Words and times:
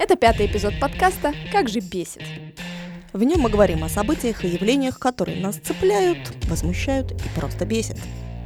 Это 0.00 0.16
пятый 0.16 0.46
эпизод 0.46 0.72
подкаста 0.80 1.34
«Как 1.52 1.68
же 1.68 1.80
бесит». 1.80 2.22
В 3.12 3.22
нем 3.22 3.40
мы 3.40 3.50
говорим 3.50 3.84
о 3.84 3.90
событиях 3.90 4.46
и 4.46 4.48
явлениях, 4.48 4.98
которые 4.98 5.42
нас 5.42 5.56
цепляют, 5.56 6.20
возмущают 6.48 7.12
и 7.12 7.38
просто 7.38 7.66
бесят. 7.66 7.98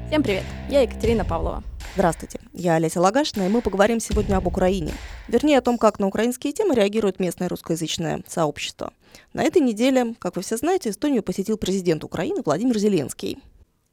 Всем 0.09 0.25
привет, 0.25 0.43
я 0.69 0.81
Екатерина 0.81 1.25
Павлова. 1.25 1.63
Здравствуйте, 1.95 2.41
я 2.55 2.75
Олеся 2.75 3.01
Лагашина, 3.01 3.47
и 3.47 3.49
мы 3.49 3.63
поговорим 3.63 4.01
сегодня 4.01 4.37
об 4.37 4.49
Украине. 4.49 4.95
Вернее, 5.29 5.59
о 5.59 5.61
том, 5.61 5.79
как 5.79 6.01
на 6.01 6.09
украинские 6.09 6.53
темы 6.53 6.75
реагирует 6.75 7.21
местное 7.21 7.49
русскоязычное 7.49 8.25
сообщество. 8.27 8.93
На 9.33 9.45
этой 9.45 9.63
неделе, 9.63 10.17
как 10.19 10.35
вы 10.35 10.43
все 10.43 10.57
знаете, 10.57 10.91
Эстонию 10.91 11.23
посетил 11.23 11.57
президент 11.57 12.03
Украины 12.03 12.43
Владимир 12.45 12.77
Зеленский. 12.79 13.39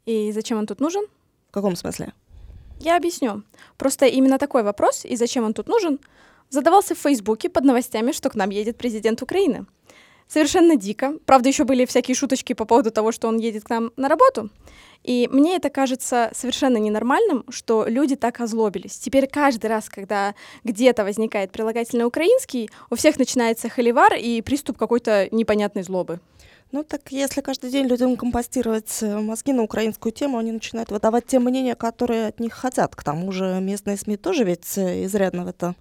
И 0.08 0.32
зачем 0.32 0.58
он 0.58 0.66
тут 0.66 0.80
нужен? 0.80 1.06
В 1.50 1.54
каком 1.54 1.76
смысле? 1.76 2.14
Я 2.80 2.98
объясню. 2.98 3.44
Просто 3.78 4.08
именно 4.08 4.40
такой 4.40 4.64
вопрос, 4.64 5.06
и 5.06 5.16
зачем 5.16 5.44
он 5.44 5.54
тут 5.54 5.68
нужен, 5.68 6.00
задавался 6.52 6.94
в 6.94 7.00
Фейсбуке 7.00 7.50
под 7.50 7.64
новостями, 7.64 8.12
что 8.12 8.30
к 8.30 8.36
нам 8.36 8.52
едет 8.52 8.78
президент 8.78 9.22
Украины. 9.24 9.66
Совершенно 10.28 10.76
дико. 10.78 11.16
Правда, 11.26 11.50
еще 11.50 11.64
были 11.64 11.86
всякие 11.86 12.16
шуточки 12.16 12.54
по 12.54 12.66
поводу 12.66 12.92
того, 12.92 13.12
что 13.12 13.28
он 13.28 13.38
едет 13.38 13.64
к 13.64 13.70
нам 13.70 13.92
на 13.98 14.08
работу. 14.08 14.50
И 15.04 15.28
мне 15.32 15.56
это 15.56 15.70
кажется 15.70 16.30
совершенно 16.34 16.78
ненормальным, 16.78 17.44
что 17.50 17.86
люди 17.88 18.16
так 18.16 18.40
озлобились. 18.40 18.98
Теперь 18.98 19.28
каждый 19.28 19.66
раз, 19.66 19.90
когда 19.90 20.36
где-то 20.64 21.04
возникает 21.04 21.52
прилагательный 21.52 22.06
украинский, 22.06 22.70
у 22.90 22.96
всех 22.96 23.18
начинается 23.18 23.68
холивар 23.68 24.14
и 24.14 24.42
приступ 24.42 24.78
какой-то 24.78 25.28
непонятной 25.32 25.84
злобы. 25.84 26.20
Ну 26.72 26.84
так 26.84 27.02
если 27.12 27.42
каждый 27.42 27.70
день 27.70 27.88
людям 27.88 28.16
компостировать 28.16 29.00
э, 29.02 29.20
мозги 29.20 29.52
на 29.52 29.64
украинскую 29.64 30.14
тему, 30.14 30.38
они 30.38 30.54
начинают 30.54 30.90
выдавать 30.90 31.26
те 31.26 31.40
мнения, 31.40 31.76
которые 31.76 32.28
от 32.28 32.40
них 32.40 32.54
хотят. 32.54 32.96
К 32.96 33.04
тому 33.04 33.34
же 33.34 33.60
местные 33.60 33.98
СМИ 33.98 34.16
тоже 34.16 34.46
ведь 34.46 34.78
э, 34.78 35.04
изрядно 35.04 35.44
в 35.44 35.50
это 35.50 35.76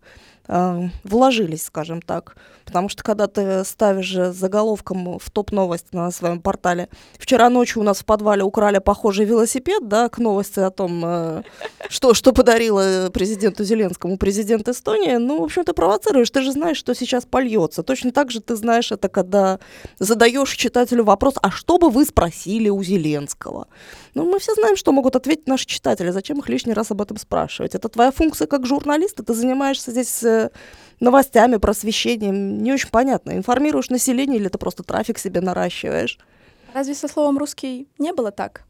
э, 0.50 0.88
вложились, 1.04 1.64
скажем 1.64 2.02
так. 2.02 2.36
Потому 2.64 2.88
что 2.88 3.02
когда 3.02 3.26
ты 3.26 3.64
ставишь 3.64 4.12
заголовком 4.12 5.18
в 5.18 5.30
топ-новость 5.30 5.92
на 5.92 6.10
своем 6.10 6.40
портале 6.40 6.88
«Вчера 7.18 7.48
ночью 7.48 7.82
у 7.82 7.84
нас 7.84 8.00
в 8.00 8.04
подвале 8.04 8.42
украли 8.42 8.78
похожий 8.78 9.24
велосипед», 9.24 9.88
да, 9.88 10.08
к 10.08 10.18
новости 10.18 10.60
о 10.60 10.70
том, 10.70 11.02
э, 11.04 11.42
что, 11.88 12.14
что 12.14 12.32
подарила 12.32 13.10
президенту 13.10 13.64
Зеленскому 13.64 14.18
президент 14.18 14.68
Эстонии, 14.68 15.16
ну, 15.16 15.40
в 15.40 15.44
общем, 15.44 15.64
ты 15.64 15.72
провоцируешь, 15.72 16.30
ты 16.30 16.42
же 16.42 16.52
знаешь, 16.52 16.76
что 16.76 16.94
сейчас 16.94 17.24
польется. 17.24 17.82
Точно 17.82 18.12
так 18.12 18.30
же 18.30 18.40
ты 18.40 18.56
знаешь 18.56 18.92
это, 18.92 19.08
когда 19.08 19.58
задаешь 19.98 20.54
читателю 20.54 21.04
вопрос, 21.04 21.34
а 21.42 21.50
что 21.50 21.78
бы 21.78 21.90
вы 21.90 22.04
спросили 22.04 22.68
у 22.68 22.82
Зеленского? 22.82 23.68
Ну, 24.14 24.30
мы 24.30 24.38
все 24.38 24.54
знаем, 24.54 24.76
что 24.76 24.92
могут 24.92 25.16
ответить 25.16 25.48
наши 25.48 25.66
читатели, 25.66 26.10
зачем 26.10 26.38
их 26.38 26.48
лишний 26.48 26.72
раз 26.72 26.90
об 26.90 27.00
этом 27.00 27.16
спрашивать. 27.16 27.74
Это 27.74 27.88
твоя 27.88 28.10
функция 28.10 28.46
как 28.46 28.66
журналиста, 28.66 29.22
ты 29.22 29.34
занимаешься 29.34 29.90
здесь 29.90 30.22
новостями, 31.00 31.56
просвещением, 31.56 32.62
не 32.62 32.72
очень 32.72 32.90
понятно, 32.90 33.32
информируешь 33.32 33.90
население 33.90 34.38
или 34.38 34.48
ты 34.48 34.58
просто 34.58 34.82
трафик 34.82 35.18
себе 35.18 35.40
наращиваешь. 35.40 36.18
Разве 36.72 36.94
со 36.94 37.08
словом 37.08 37.38
«русский» 37.38 37.88
не 37.98 38.12
было 38.12 38.30
так? 38.30 38.64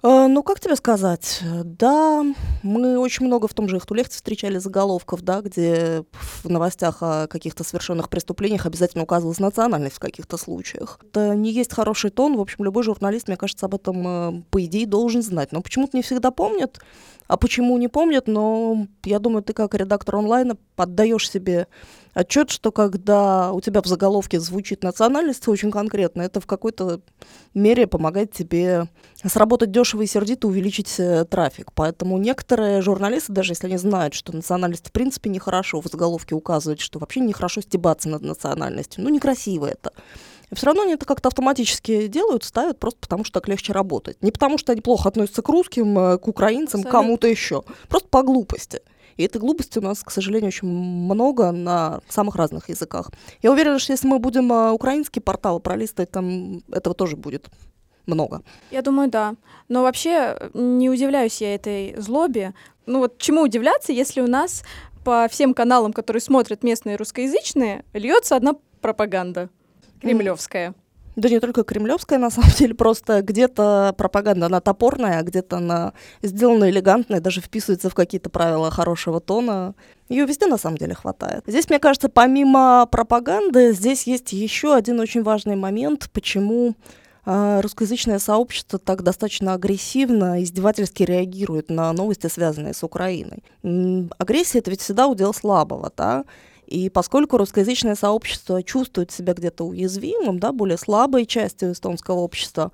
Э, 0.00 0.28
ну, 0.28 0.42
как 0.44 0.60
тебе 0.60 0.76
сказать? 0.76 1.42
Да, 1.64 2.24
мы 2.62 2.98
очень 2.98 3.26
много 3.26 3.48
в 3.48 3.54
том 3.54 3.68
же 3.68 3.78
Ихтулехте 3.78 4.14
встречали 4.14 4.58
заголовков, 4.58 5.22
да, 5.22 5.40
где 5.40 6.04
в 6.12 6.48
новостях 6.48 6.98
о 7.00 7.26
каких-то 7.26 7.64
совершенных 7.64 8.08
преступлениях 8.08 8.66
обязательно 8.66 9.02
указывалась 9.02 9.40
национальность 9.40 9.96
в 9.96 10.00
каких-то 10.00 10.36
случаях. 10.36 11.00
Это 11.02 11.34
не 11.34 11.50
есть 11.50 11.72
хороший 11.72 12.10
тон. 12.10 12.36
В 12.36 12.40
общем, 12.40 12.64
любой 12.64 12.84
журналист, 12.84 13.26
мне 13.26 13.36
кажется, 13.36 13.66
об 13.66 13.74
этом, 13.74 14.06
э, 14.06 14.42
по 14.50 14.64
идее, 14.64 14.86
должен 14.86 15.22
знать. 15.22 15.50
Но 15.50 15.62
почему-то 15.62 15.96
не 15.96 16.02
всегда 16.02 16.30
помнят. 16.30 16.78
А 17.26 17.36
почему 17.36 17.76
не 17.76 17.88
помнят, 17.88 18.26
но 18.26 18.86
я 19.04 19.18
думаю, 19.18 19.42
ты 19.42 19.52
как 19.52 19.74
редактор 19.74 20.16
онлайна 20.16 20.56
поддаешь 20.76 21.28
себе 21.28 21.66
отчет, 22.14 22.50
что 22.50 22.72
когда 22.72 23.52
у 23.52 23.60
тебя 23.60 23.82
в 23.82 23.86
заголовке 23.86 24.40
звучит 24.40 24.82
национальность 24.82 25.46
очень 25.48 25.70
конкретно, 25.70 26.22
это 26.22 26.40
в 26.40 26.46
какой-то 26.46 27.00
мере 27.54 27.86
помогает 27.86 28.32
тебе 28.32 28.88
сработать 29.24 29.70
дешево 29.70 30.02
и 30.02 30.06
сердито, 30.06 30.48
увеличить 30.48 30.94
э, 30.98 31.24
трафик. 31.24 31.72
Поэтому 31.72 32.18
некоторые 32.18 32.82
журналисты, 32.82 33.32
даже 33.32 33.52
если 33.52 33.66
они 33.66 33.76
знают, 33.76 34.14
что 34.14 34.34
национальность 34.34 34.88
в 34.88 34.92
принципе 34.92 35.30
нехорошо, 35.30 35.80
в 35.80 35.86
заголовке 35.86 36.34
указывают, 36.34 36.80
что 36.80 36.98
вообще 36.98 37.20
нехорошо 37.20 37.60
стебаться 37.60 38.08
над 38.08 38.22
национальностью. 38.22 39.02
Ну, 39.02 39.10
некрасиво 39.10 39.66
это. 39.66 39.92
И 40.50 40.54
все 40.54 40.66
равно 40.66 40.82
они 40.82 40.94
это 40.94 41.04
как-то 41.04 41.28
автоматически 41.28 42.06
делают, 42.06 42.44
ставят 42.44 42.78
просто 42.78 43.00
потому, 43.00 43.24
что 43.24 43.40
так 43.40 43.48
легче 43.48 43.72
работать. 43.72 44.22
Не 44.22 44.30
потому, 44.30 44.56
что 44.56 44.72
они 44.72 44.80
плохо 44.80 45.08
относятся 45.08 45.42
к 45.42 45.48
русским, 45.48 45.98
э, 45.98 46.18
к 46.18 46.26
украинцам, 46.28 46.82
к 46.82 46.90
кому-то 46.90 47.26
еще. 47.26 47.64
Просто 47.88 48.08
по 48.08 48.22
глупости. 48.22 48.80
И 49.18 49.24
этой 49.24 49.38
глупости 49.40 49.78
у 49.78 49.82
нас, 49.82 50.02
к 50.02 50.10
сожалению, 50.10 50.48
очень 50.48 50.68
много 50.68 51.50
на 51.50 52.00
самых 52.08 52.36
разных 52.36 52.70
языках. 52.70 53.10
Я 53.42 53.52
уверена, 53.52 53.78
что 53.78 53.92
если 53.92 54.06
мы 54.06 54.20
будем 54.20 54.50
э, 54.52 54.70
украинский 54.70 55.20
портал 55.20 55.60
пролистывать, 55.60 56.10
там 56.10 56.62
этого 56.72 56.94
тоже 56.94 57.16
будет 57.16 57.48
много. 58.06 58.42
Я 58.70 58.80
думаю, 58.80 59.10
да. 59.10 59.34
Но 59.68 59.82
вообще 59.82 60.36
не 60.54 60.88
удивляюсь 60.88 61.40
я 61.40 61.54
этой 61.54 61.94
злобе. 62.00 62.54
Ну 62.86 63.00
вот 63.00 63.18
чему 63.18 63.42
удивляться, 63.42 63.92
если 63.92 64.20
у 64.20 64.28
нас 64.28 64.62
по 65.04 65.26
всем 65.28 65.52
каналам, 65.52 65.92
которые 65.92 66.20
смотрят 66.20 66.62
местные 66.62 66.96
русскоязычные, 66.96 67.84
льется 67.92 68.36
одна 68.36 68.54
пропаганда. 68.80 69.50
Кремлевская. 70.00 70.74
Да 71.18 71.28
не 71.28 71.40
только 71.40 71.64
кремлевская, 71.64 72.16
на 72.16 72.30
самом 72.30 72.50
деле, 72.58 72.74
просто 72.74 73.22
где-то 73.22 73.92
пропаганда, 73.98 74.46
она 74.46 74.60
топорная, 74.60 75.18
а 75.18 75.22
где-то 75.24 75.56
она 75.56 75.92
сделана 76.22 76.70
элегантная, 76.70 77.20
даже 77.20 77.40
вписывается 77.40 77.90
в 77.90 77.94
какие-то 77.94 78.30
правила 78.30 78.70
хорошего 78.70 79.20
тона. 79.20 79.74
Ее 80.08 80.26
везде 80.26 80.46
на 80.46 80.58
самом 80.58 80.78
деле 80.78 80.94
хватает. 80.94 81.42
Здесь, 81.48 81.68
мне 81.68 81.80
кажется, 81.80 82.08
помимо 82.08 82.86
пропаганды, 82.88 83.72
здесь 83.72 84.04
есть 84.04 84.32
еще 84.32 84.76
один 84.76 85.00
очень 85.00 85.24
важный 85.24 85.56
момент, 85.56 86.08
почему 86.12 86.76
э, 87.26 87.60
русскоязычное 87.62 88.20
сообщество 88.20 88.78
так 88.78 89.02
достаточно 89.02 89.54
агрессивно, 89.54 90.40
издевательски 90.40 91.02
реагирует 91.02 91.68
на 91.68 91.92
новости, 91.92 92.28
связанные 92.28 92.74
с 92.74 92.84
Украиной. 92.84 93.42
Агрессия 94.18 94.60
это 94.60 94.70
ведь 94.70 94.82
всегда 94.82 95.08
удел 95.08 95.34
слабого, 95.34 95.90
да? 95.96 96.24
И 96.68 96.90
поскольку 96.90 97.38
русскоязычное 97.38 97.94
сообщество 97.94 98.62
чувствует 98.62 99.10
себя 99.10 99.32
где-то 99.32 99.64
уязвимым, 99.64 100.38
да, 100.38 100.52
более 100.52 100.76
слабой 100.76 101.24
частью 101.24 101.72
эстонского 101.72 102.16
общества, 102.16 102.72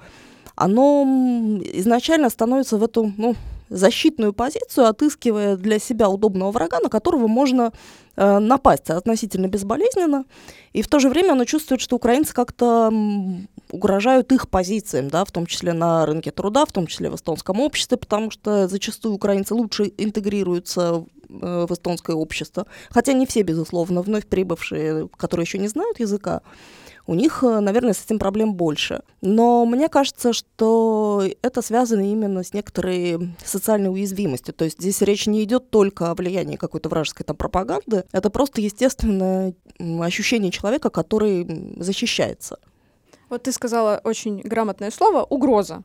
оно 0.57 1.61
изначально 1.63 2.29
становится 2.29 2.77
в 2.77 2.83
эту 2.83 3.13
ну, 3.17 3.37
защитную 3.71 4.33
позицию, 4.33 4.89
отыскивая 4.89 5.57
для 5.57 5.79
себя 5.79 6.09
удобного 6.09 6.51
врага, 6.51 6.81
на 6.81 6.89
которого 6.89 7.29
можно 7.29 7.73
э, 8.17 8.39
напасть 8.41 8.91
относительно 8.91 9.47
безболезненно. 9.47 10.25
И 10.73 10.83
в 10.83 10.89
то 10.89 10.99
же 10.99 11.09
время 11.09 11.33
оно 11.33 11.45
чувствует, 11.45 11.81
что 11.81 11.95
украинцы 11.95 12.35
как-то 12.35 12.93
угрожают 13.71 14.33
их 14.33 14.49
позициям, 14.49 15.09
да, 15.09 15.25
в 15.25 15.31
том 15.31 15.47
числе 15.47 15.73
на 15.73 16.05
рынке 16.05 16.33
труда, 16.33 16.67
в 16.67 16.73
том 16.73 16.89
числе 16.89 17.11
в 17.11 17.15
эстонском 17.15 17.61
обществе, 17.61 17.97
потому 17.97 18.33
что 18.33 18.67
зачастую 18.67 19.15
украинцы 19.15 19.55
лучше 19.55 19.93
интегрируются 19.99 21.05
в 21.41 21.73
эстонское 21.73 22.17
общество. 22.17 22.67
Хотя 22.91 23.13
не 23.13 23.27
все, 23.27 23.43
безусловно, 23.43 24.03
вновь 24.03 24.27
прибывшие, 24.27 25.09
которые 25.17 25.45
еще 25.45 25.59
не 25.59 25.69
знают 25.69 26.01
языка, 26.01 26.43
у 27.07 27.15
них, 27.15 27.43
э, 27.43 27.61
наверное, 27.61 27.93
с 27.93 28.05
этим 28.05 28.19
проблем 28.19 28.55
больше. 28.55 29.03
Но 29.21 29.67
мне 29.67 29.89
кажется, 29.89 30.33
что 30.33 31.23
это 31.43 31.63
связано 31.63 32.11
именно 32.11 32.43
с 32.43 32.55
некоторой 32.55 33.35
социальной 33.45 33.91
уязвимостью. 33.91 34.55
То 34.55 34.65
есть 34.65 34.81
здесь 34.81 35.03
речь 35.03 35.27
не 35.27 35.43
идет 35.45 35.71
только 35.71 36.11
о 36.11 36.15
влиянии 36.15 36.57
какой-то 36.57 36.89
вражеской 36.89 37.27
там 37.27 37.37
пропаганды, 37.37 38.05
это 38.13 38.31
просто 38.31 38.61
естественное 38.61 39.55
ощущение 40.01 40.51
человека, 40.51 40.89
который 40.91 41.75
защищается. 41.79 42.59
Вот 43.29 43.43
ты 43.43 43.53
сказала 43.53 44.01
очень 44.05 44.41
грамотное 44.41 44.91
слово 44.91 45.25
«угроза». 45.25 45.83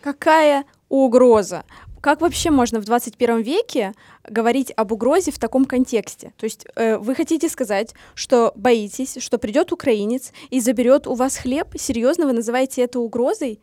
Какая 0.00 0.64
угроза? 0.88 1.64
Как 2.00 2.20
вообще 2.20 2.50
можно 2.50 2.80
в 2.80 2.84
21 2.84 3.40
веке 3.42 3.92
говорить 4.28 4.72
об 4.76 4.92
угрозе 4.92 5.30
в 5.32 5.38
таком 5.38 5.64
контексте? 5.64 6.32
То 6.36 6.44
есть 6.44 6.66
э, 6.76 6.98
вы 6.98 7.14
хотите 7.14 7.48
сказать, 7.48 7.94
что 8.14 8.52
боитесь, 8.54 9.18
что 9.20 9.38
придет 9.38 9.72
украинец 9.72 10.32
и 10.50 10.60
заберет 10.60 11.06
у 11.06 11.14
вас 11.14 11.36
хлеб? 11.36 11.68
Серьезно, 11.78 12.26
вы 12.26 12.32
называете 12.32 12.82
это 12.82 13.00
угрозой? 13.00 13.60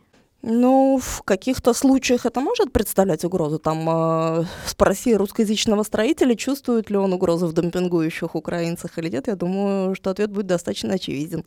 Ну, 0.47 0.99
в 1.01 1.23
каких-то 1.23 1.73
случаях 1.73 2.27
это 2.27 2.39
может 2.39 2.71
представлять 2.71 3.25
угрозу. 3.25 3.57
Там 3.57 3.89
э, 3.89 4.45
спроси 4.67 5.15
русскоязычного 5.15 5.81
строителя, 5.81 6.35
чувствует 6.35 6.91
ли 6.91 6.97
он 6.97 7.13
угрозу 7.13 7.47
в 7.47 7.53
демпингующих 7.53 8.35
украинцах 8.35 8.99
или 8.99 9.09
нет. 9.09 9.27
Я 9.27 9.35
думаю, 9.35 9.95
что 9.95 10.11
ответ 10.11 10.29
будет 10.29 10.45
достаточно 10.45 10.93
очевиден. 10.93 11.45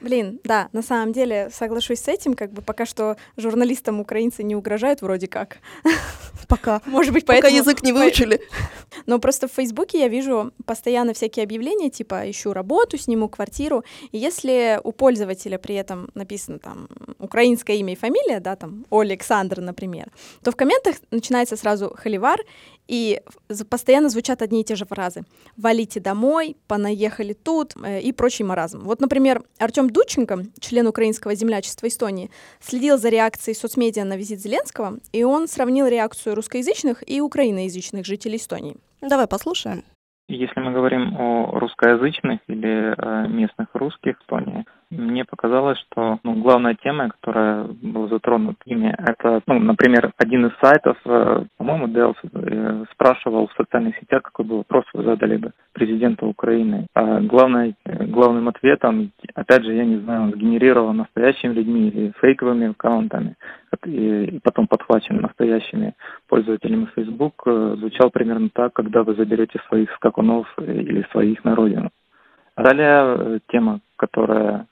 Блин, 0.00 0.40
да, 0.44 0.68
на 0.72 0.82
самом 0.82 1.12
деле 1.12 1.50
соглашусь 1.52 2.00
с 2.00 2.08
этим, 2.08 2.34
как 2.34 2.52
бы 2.52 2.62
пока 2.62 2.86
что 2.86 3.16
журналистам 3.36 4.00
украинцы 4.00 4.42
не 4.42 4.56
угрожают 4.56 5.02
вроде 5.02 5.26
как. 5.26 5.58
Пока. 6.48 6.80
Может 6.86 7.12
быть, 7.12 7.26
поэтому... 7.26 7.50
Пока 7.50 7.56
язык 7.56 7.82
не 7.82 7.92
выучили. 7.92 8.40
Но 9.06 9.18
просто 9.18 9.46
в 9.46 9.52
Фейсбуке 9.52 10.00
я 10.00 10.08
вижу 10.08 10.52
постоянно 10.64 11.12
всякие 11.12 11.44
объявления, 11.44 11.90
типа 11.90 12.30
«ищу 12.30 12.52
работу, 12.52 12.96
сниму 12.96 13.28
квартиру». 13.28 13.84
И 14.10 14.18
если 14.18 14.80
у 14.82 14.92
пользователя 14.92 15.58
при 15.58 15.74
этом 15.74 16.10
написано 16.14 16.58
там 16.58 16.88
украинское 17.18 17.76
имя 17.76 17.92
и 17.92 17.96
фамилия, 17.96 18.40
да, 18.40 18.56
там 18.56 18.86
Александр, 18.90 19.60
например, 19.60 20.08
то 20.42 20.50
в 20.50 20.56
комментах 20.56 20.96
начинается 21.10 21.56
сразу 21.56 21.94
холивар, 21.96 22.40
и 22.90 23.20
постоянно 23.70 24.08
звучат 24.08 24.42
одни 24.42 24.62
и 24.62 24.64
те 24.64 24.74
же 24.74 24.84
фразы. 24.84 25.22
«Валите 25.56 26.00
домой», 26.00 26.56
«Понаехали 26.66 27.34
тут» 27.34 27.74
э, 27.76 28.00
и 28.00 28.12
прочий 28.12 28.42
маразм. 28.42 28.80
Вот, 28.80 29.00
например, 29.00 29.42
Артем 29.58 29.88
Дудченко, 29.88 30.46
член 30.58 30.88
украинского 30.88 31.36
землячества 31.36 31.86
Эстонии, 31.86 32.30
следил 32.58 32.98
за 32.98 33.08
реакцией 33.08 33.54
соцмедиа 33.54 34.04
на 34.04 34.16
визит 34.16 34.40
Зеленского, 34.40 34.98
и 35.12 35.22
он 35.22 35.46
сравнил 35.46 35.86
реакцию 35.86 36.34
русскоязычных 36.34 37.08
и 37.08 37.20
украиноязычных 37.20 38.04
жителей 38.04 38.38
Эстонии. 38.38 38.76
Давай 39.00 39.28
послушаем. 39.28 39.84
Если 40.28 40.60
мы 40.60 40.72
говорим 40.72 41.16
о 41.16 41.58
русскоязычных 41.60 42.40
или 42.48 42.94
э, 42.96 43.28
местных 43.28 43.68
русских 43.74 44.18
в 44.18 44.22
Эстонии, 44.22 44.64
мне 44.90 45.24
показалось, 45.24 45.78
что 45.78 46.18
ну, 46.24 46.34
главная 46.42 46.74
тема, 46.74 47.10
которая 47.10 47.64
была 47.82 48.08
затронута 48.08 48.58
ими, 48.64 48.92
это, 48.98 49.40
ну, 49.46 49.60
например, 49.60 50.12
один 50.16 50.46
из 50.46 50.52
сайтов, 50.60 50.96
э, 51.04 51.44
по-моему, 51.56 51.88
Делс, 51.88 52.16
э, 52.24 52.84
спрашивал 52.92 53.46
в 53.46 53.52
социальных 53.52 53.96
сетях, 53.98 54.22
какой 54.22 54.44
бы 54.44 54.56
вопрос 54.58 54.84
вы 54.92 55.04
задали 55.04 55.36
бы 55.36 55.52
президенту 55.72 56.26
Украины. 56.26 56.86
А 56.94 57.20
главное, 57.20 57.74
главным 57.84 58.48
ответом, 58.48 59.12
опять 59.34 59.64
же, 59.64 59.74
я 59.74 59.84
не 59.84 59.98
знаю, 59.98 60.22
он 60.22 60.32
сгенерирован 60.32 60.96
настоящими 60.96 61.52
людьми 61.52 61.88
или 61.88 62.12
фейковыми 62.20 62.70
аккаунтами, 62.70 63.36
и, 63.86 64.40
потом 64.42 64.66
подхвачен 64.66 65.20
настоящими 65.20 65.94
пользователями 66.28 66.88
Facebook, 66.96 67.42
э, 67.46 67.76
звучал 67.78 68.10
примерно 68.10 68.50
так, 68.52 68.72
когда 68.72 69.04
вы 69.04 69.14
заберете 69.14 69.60
своих 69.68 69.92
скакунов 69.92 70.52
или 70.58 71.06
своих 71.12 71.44
на 71.44 71.54
родину. 71.54 71.90
Далее 72.56 73.40
тема, 73.48 73.80
которая 73.96 74.66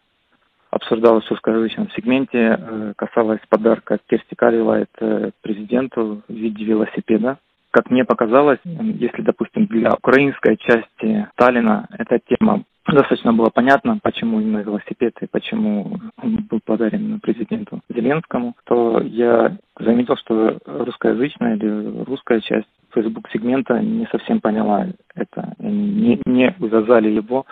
обсуждалось 0.79 1.25
в 1.25 1.31
русскоязычном 1.31 1.91
сегменте, 1.91 2.57
э, 2.59 2.93
касалось 2.97 3.41
подарка 3.49 3.99
Керсти 4.09 4.35
Карилайт 4.35 4.91
э, 5.01 5.31
президенту 5.43 6.23
в 6.29 6.33
виде 6.33 6.65
велосипеда. 6.65 7.39
Как 7.71 7.91
мне 7.91 8.05
показалось, 8.05 8.61
если, 8.65 9.23
допустим, 9.23 9.67
для 9.67 9.93
украинской 9.93 10.57
части 10.57 11.29
Сталина 11.35 11.87
эта 11.99 12.19
тема 12.19 12.63
достаточно 12.87 13.35
было 13.35 13.51
понятно, 13.51 13.99
почему 14.03 14.41
именно 14.41 14.63
велосипед 14.63 15.13
и 15.21 15.27
почему 15.27 15.99
он 16.23 16.47
был 16.49 16.61
подарен 16.65 17.21
президенту 17.21 17.81
Зеленскому, 17.91 18.55
то 18.65 19.01
я 19.03 19.57
заметил, 19.79 20.17
что 20.17 20.59
русскоязычная 20.65 21.57
или 21.57 22.05
русская 22.05 22.41
часть 22.41 22.69
Facebook-сегмента 22.95 23.79
не 23.81 24.07
совсем 24.07 24.41
поняла 24.41 24.87
это, 25.15 25.55
не, 25.59 26.19
не 26.25 26.55
увязали 26.59 27.11
его 27.11 27.45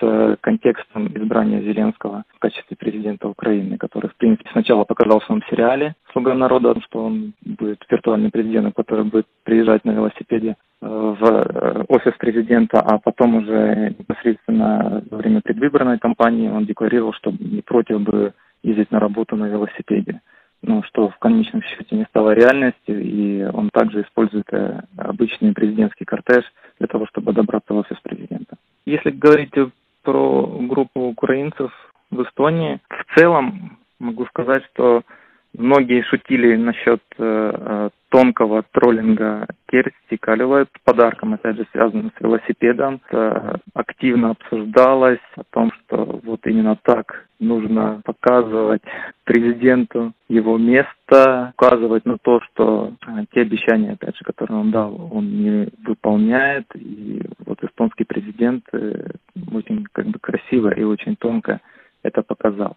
с 0.00 0.36
контекстом 0.40 1.08
избрания 1.08 1.60
Зеленского 1.60 2.24
в 2.34 2.38
качестве 2.38 2.76
президента 2.76 3.28
Украины, 3.28 3.76
который, 3.78 4.08
в 4.10 4.16
принципе, 4.16 4.50
сначала 4.52 4.84
показал 4.84 5.20
в 5.20 5.24
своем 5.24 5.42
сериале 5.50 5.94
«Слуга 6.12 6.34
народа», 6.34 6.74
что 6.84 7.04
он 7.04 7.32
будет 7.44 7.80
виртуальным 7.88 8.30
президентом, 8.30 8.72
который 8.72 9.04
будет 9.04 9.26
приезжать 9.44 9.84
на 9.84 9.92
велосипеде 9.92 10.50
э, 10.50 10.86
в 10.86 11.24
э, 11.24 11.84
офис 11.88 12.12
президента, 12.18 12.80
а 12.80 12.98
потом 12.98 13.36
уже 13.36 13.94
непосредственно 13.98 15.02
во 15.10 15.18
время 15.18 15.40
предвыборной 15.40 15.98
кампании 15.98 16.48
он 16.48 16.66
декларировал, 16.66 17.12
что 17.12 17.30
не 17.30 17.62
против 17.62 18.00
бы 18.00 18.34
ездить 18.62 18.90
на 18.90 19.00
работу 19.00 19.36
на 19.36 19.46
велосипеде 19.46 20.20
ну, 20.66 20.82
что 20.84 21.10
в 21.10 21.18
конечном 21.18 21.62
счете 21.62 21.96
не 21.96 22.04
стало 22.06 22.32
реальностью, 22.32 23.00
и 23.02 23.44
он 23.44 23.70
также 23.70 24.02
использует 24.02 24.46
э, 24.52 24.82
обычный 24.96 25.52
президентский 25.52 26.04
кортеж 26.04 26.44
для 26.78 26.86
того, 26.86 27.06
чтобы 27.06 27.32
добраться 27.32 27.74
в 27.74 27.76
офис 27.76 27.98
президента. 28.02 28.53
Если 28.86 29.10
говорить 29.10 29.54
про 30.02 30.46
группу 30.60 31.00
украинцев 31.00 31.72
в 32.10 32.22
Эстонии, 32.22 32.80
в 32.88 33.18
целом 33.18 33.78
могу 33.98 34.26
сказать, 34.26 34.62
что 34.72 35.02
многие 35.56 36.02
шутили 36.02 36.56
насчет 36.56 37.02
э, 37.18 37.52
э 37.54 37.90
тонкого 38.14 38.62
троллинга 38.70 39.48
Керсти 39.68 40.16
Калевой 40.20 40.66
подарком, 40.84 41.34
опять 41.34 41.56
же, 41.56 41.66
связанным 41.72 42.12
с 42.16 42.20
велосипедом. 42.20 43.00
Это 43.08 43.58
активно 43.74 44.30
обсуждалось 44.30 45.18
о 45.34 45.42
том, 45.50 45.72
что 45.72 46.20
вот 46.22 46.46
именно 46.46 46.78
так 46.80 47.26
нужно 47.46 48.00
показывать 48.04 48.82
президенту 49.24 50.12
его 50.28 50.58
место, 50.58 51.52
указывать 51.56 52.04
на 52.04 52.18
то, 52.18 52.40
что 52.40 52.92
э, 53.06 53.24
те 53.32 53.42
обещания, 53.42 53.92
опять 53.92 54.16
же, 54.16 54.24
которые 54.24 54.58
он 54.58 54.70
дал, 54.70 55.10
он 55.12 55.26
не 55.26 55.68
выполняет. 55.84 56.66
И 56.74 57.22
вот 57.46 57.62
эстонский 57.62 58.04
президент 58.04 58.64
э, 58.72 59.10
очень 59.52 59.84
как 59.92 60.06
бы 60.06 60.18
красиво 60.18 60.70
и 60.70 60.82
очень 60.82 61.16
тонко 61.16 61.60
это 62.02 62.22
показал. 62.22 62.76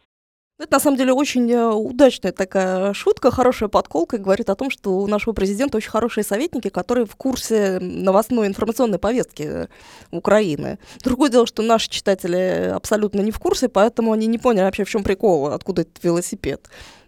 Это 0.60 0.74
на 0.74 0.80
самом 0.80 0.98
деле 0.98 1.14
очень 1.14 1.52
э, 1.52 1.68
удачная 1.68 2.32
такая 2.32 2.92
шутка, 2.94 3.30
хорошая 3.30 3.70
подколка, 3.70 4.16
и 4.16 4.20
говорит 4.20 4.50
о 4.50 4.56
том, 4.56 4.72
что 4.72 4.98
у 4.98 5.06
нашего 5.06 5.34
президента 5.34 5.78
очень 5.78 5.92
хорошие 5.92 6.24
советники, 6.24 6.70
которые 6.70 7.06
в 7.06 7.16
курсе 7.16 7.78
новостной 7.80 8.48
информационной 8.48 8.98
повестки 8.98 9.68
Украины. 10.10 10.80
Другое 11.04 11.30
дело, 11.30 11.46
что 11.46 11.62
наши 11.62 11.92
читатели 11.92 12.72
абсолютно 12.74 13.22
не 13.22 13.30
в 13.30 13.38
курсе, 13.38 13.70
поэтому 13.70 14.14
они 14.14 14.26
не 14.26 14.40
поняли 14.40 14.64
вообще, 14.64 14.84
в 14.84 14.90
чем 14.90 15.04
прикол, 15.04 15.48
откуда 15.48 15.84
этот 15.84 16.04
велосипед. 16.04 16.68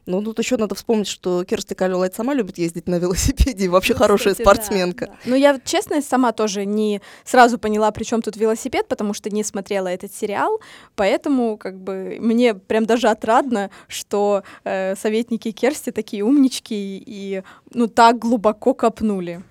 Ну, 0.09 0.23
тут 0.23 0.39
еще 0.39 0.57
надо 0.57 0.73
вспомнить, 0.73 1.07
что 1.07 1.43
Керсти 1.43 1.75
Калюлайт 1.75 2.15
сама 2.15 2.33
любит 2.33 2.57
ездить 2.57 2.87
на 2.87 2.95
велосипеде, 2.95 3.65
и 3.65 3.67
вообще 3.67 3.93
ну, 3.93 3.99
хорошая 3.99 4.33
кстати, 4.33 4.45
спортсменка. 4.47 5.05
Да, 5.05 5.11
да. 5.11 5.17
Ну, 5.25 5.35
я, 5.35 5.59
честно, 5.63 6.01
сама 6.01 6.31
тоже 6.31 6.65
не 6.65 6.99
сразу 7.23 7.59
поняла, 7.59 7.91
при 7.91 8.03
чем 8.03 8.23
тут 8.23 8.35
велосипед, 8.35 8.87
потому 8.87 9.13
что 9.13 9.29
не 9.29 9.43
смотрела 9.43 9.87
этот 9.87 10.11
сериал, 10.11 10.59
поэтому 10.95 11.57
как 11.57 11.79
бы 11.79 12.17
мне 12.19 12.55
прям 12.55 12.87
даже 12.87 13.07
отрадно, 13.07 13.69
что 13.87 14.41
э, 14.63 14.95
советники 14.95 15.51
Керсти 15.51 15.91
такие 15.91 16.23
умнички 16.23 17.03
и 17.05 17.43
ну 17.71 17.87
так 17.87 18.17
глубоко 18.17 18.73
копнули 18.73 19.43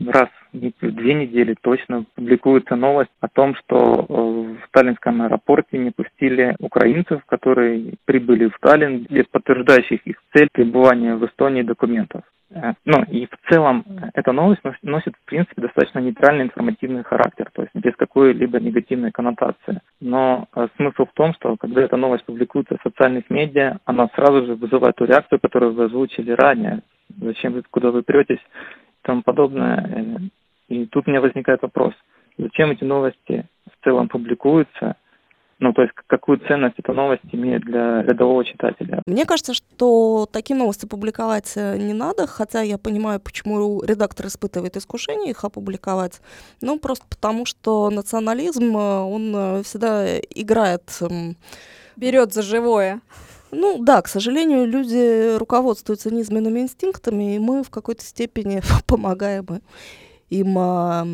раз 0.00 0.28
в 0.52 0.90
две 0.92 1.14
недели 1.14 1.54
точно 1.60 2.04
публикуется 2.14 2.76
новость 2.76 3.10
о 3.20 3.28
том, 3.28 3.54
что 3.56 3.76
э, 3.76 4.04
в 4.08 4.66
сталинском 4.68 5.22
аэропорте 5.22 5.78
не 5.78 5.90
пустили 5.90 6.56
украинцев, 6.58 7.24
которые 7.26 7.94
прибыли 8.04 8.48
в 8.48 8.56
Сталин, 8.56 9.06
без 9.10 9.26
подтверждающих 9.26 10.06
их 10.06 10.16
цель 10.34 10.48
пребывания 10.52 11.16
в 11.16 11.26
Эстонии 11.26 11.62
документов. 11.62 12.22
Э, 12.50 12.74
ну 12.84 13.02
и 13.04 13.26
в 13.26 13.50
целом 13.50 13.84
эта 14.14 14.32
новость 14.32 14.62
носит, 14.82 15.14
в 15.16 15.24
принципе, 15.28 15.62
достаточно 15.62 15.98
нейтральный 15.98 16.44
информативный 16.44 17.02
характер, 17.02 17.50
то 17.52 17.62
есть 17.62 17.74
без 17.74 17.94
какой-либо 17.96 18.60
негативной 18.60 19.10
коннотации. 19.10 19.80
Но 20.00 20.46
э, 20.54 20.68
смысл 20.76 21.06
в 21.06 21.12
том, 21.14 21.34
что 21.34 21.56
когда 21.56 21.82
эта 21.82 21.96
новость 21.96 22.24
публикуется 22.24 22.76
в 22.76 22.82
социальных 22.82 23.28
медиа, 23.30 23.78
она 23.84 24.08
сразу 24.14 24.46
же 24.46 24.54
вызывает 24.54 24.96
ту 24.96 25.04
реакцию, 25.04 25.40
которую 25.40 25.74
вы 25.74 25.84
озвучили 25.84 26.30
ранее. 26.30 26.82
Зачем 27.20 27.52
вы, 27.52 27.62
куда 27.70 27.90
вы 27.90 28.02
претесь 28.02 28.40
тому 29.04 29.22
подобное. 29.22 30.30
И 30.68 30.86
тут 30.86 31.06
у 31.06 31.10
меня 31.10 31.20
возникает 31.20 31.62
вопрос, 31.62 31.94
зачем 32.38 32.70
эти 32.70 32.84
новости 32.84 33.46
в 33.66 33.84
целом 33.84 34.08
публикуются, 34.08 34.96
ну, 35.60 35.72
то 35.72 35.82
есть 35.82 35.94
какую 36.08 36.38
ценность 36.48 36.74
эта 36.78 36.92
новость 36.92 37.22
имеет 37.32 37.62
для 37.62 38.02
рядового 38.02 38.44
читателя. 38.44 39.00
Мне 39.06 39.24
кажется, 39.24 39.54
что 39.54 40.26
такие 40.30 40.56
новости 40.56 40.86
публиковать 40.86 41.52
э, 41.56 41.76
не 41.78 41.94
надо, 41.94 42.26
хотя 42.26 42.62
я 42.62 42.76
понимаю, 42.76 43.20
почему 43.20 43.82
редактор 43.82 44.26
испытывает 44.26 44.76
искушение 44.76 45.30
их 45.30 45.44
опубликовать. 45.44 46.20
Ну, 46.60 46.78
просто 46.78 47.06
потому, 47.08 47.46
что 47.46 47.88
национализм, 47.90 48.76
э, 48.76 49.00
он 49.00 49.32
э, 49.34 49.62
всегда 49.62 50.18
играет... 50.18 50.82
Эм, 51.00 51.36
Берет 51.96 52.32
за 52.32 52.42
живое. 52.42 53.00
Ну 53.54 53.78
да, 53.82 54.02
к 54.02 54.08
сожалению, 54.08 54.66
люди 54.66 55.36
руководствуются 55.36 56.10
низменными 56.10 56.60
инстинктами, 56.60 57.36
и 57.36 57.38
мы 57.38 57.62
в 57.62 57.70
какой-то 57.70 58.04
степени 58.04 58.62
помогаем 58.86 59.62
им 60.30 60.58
а, 60.58 61.06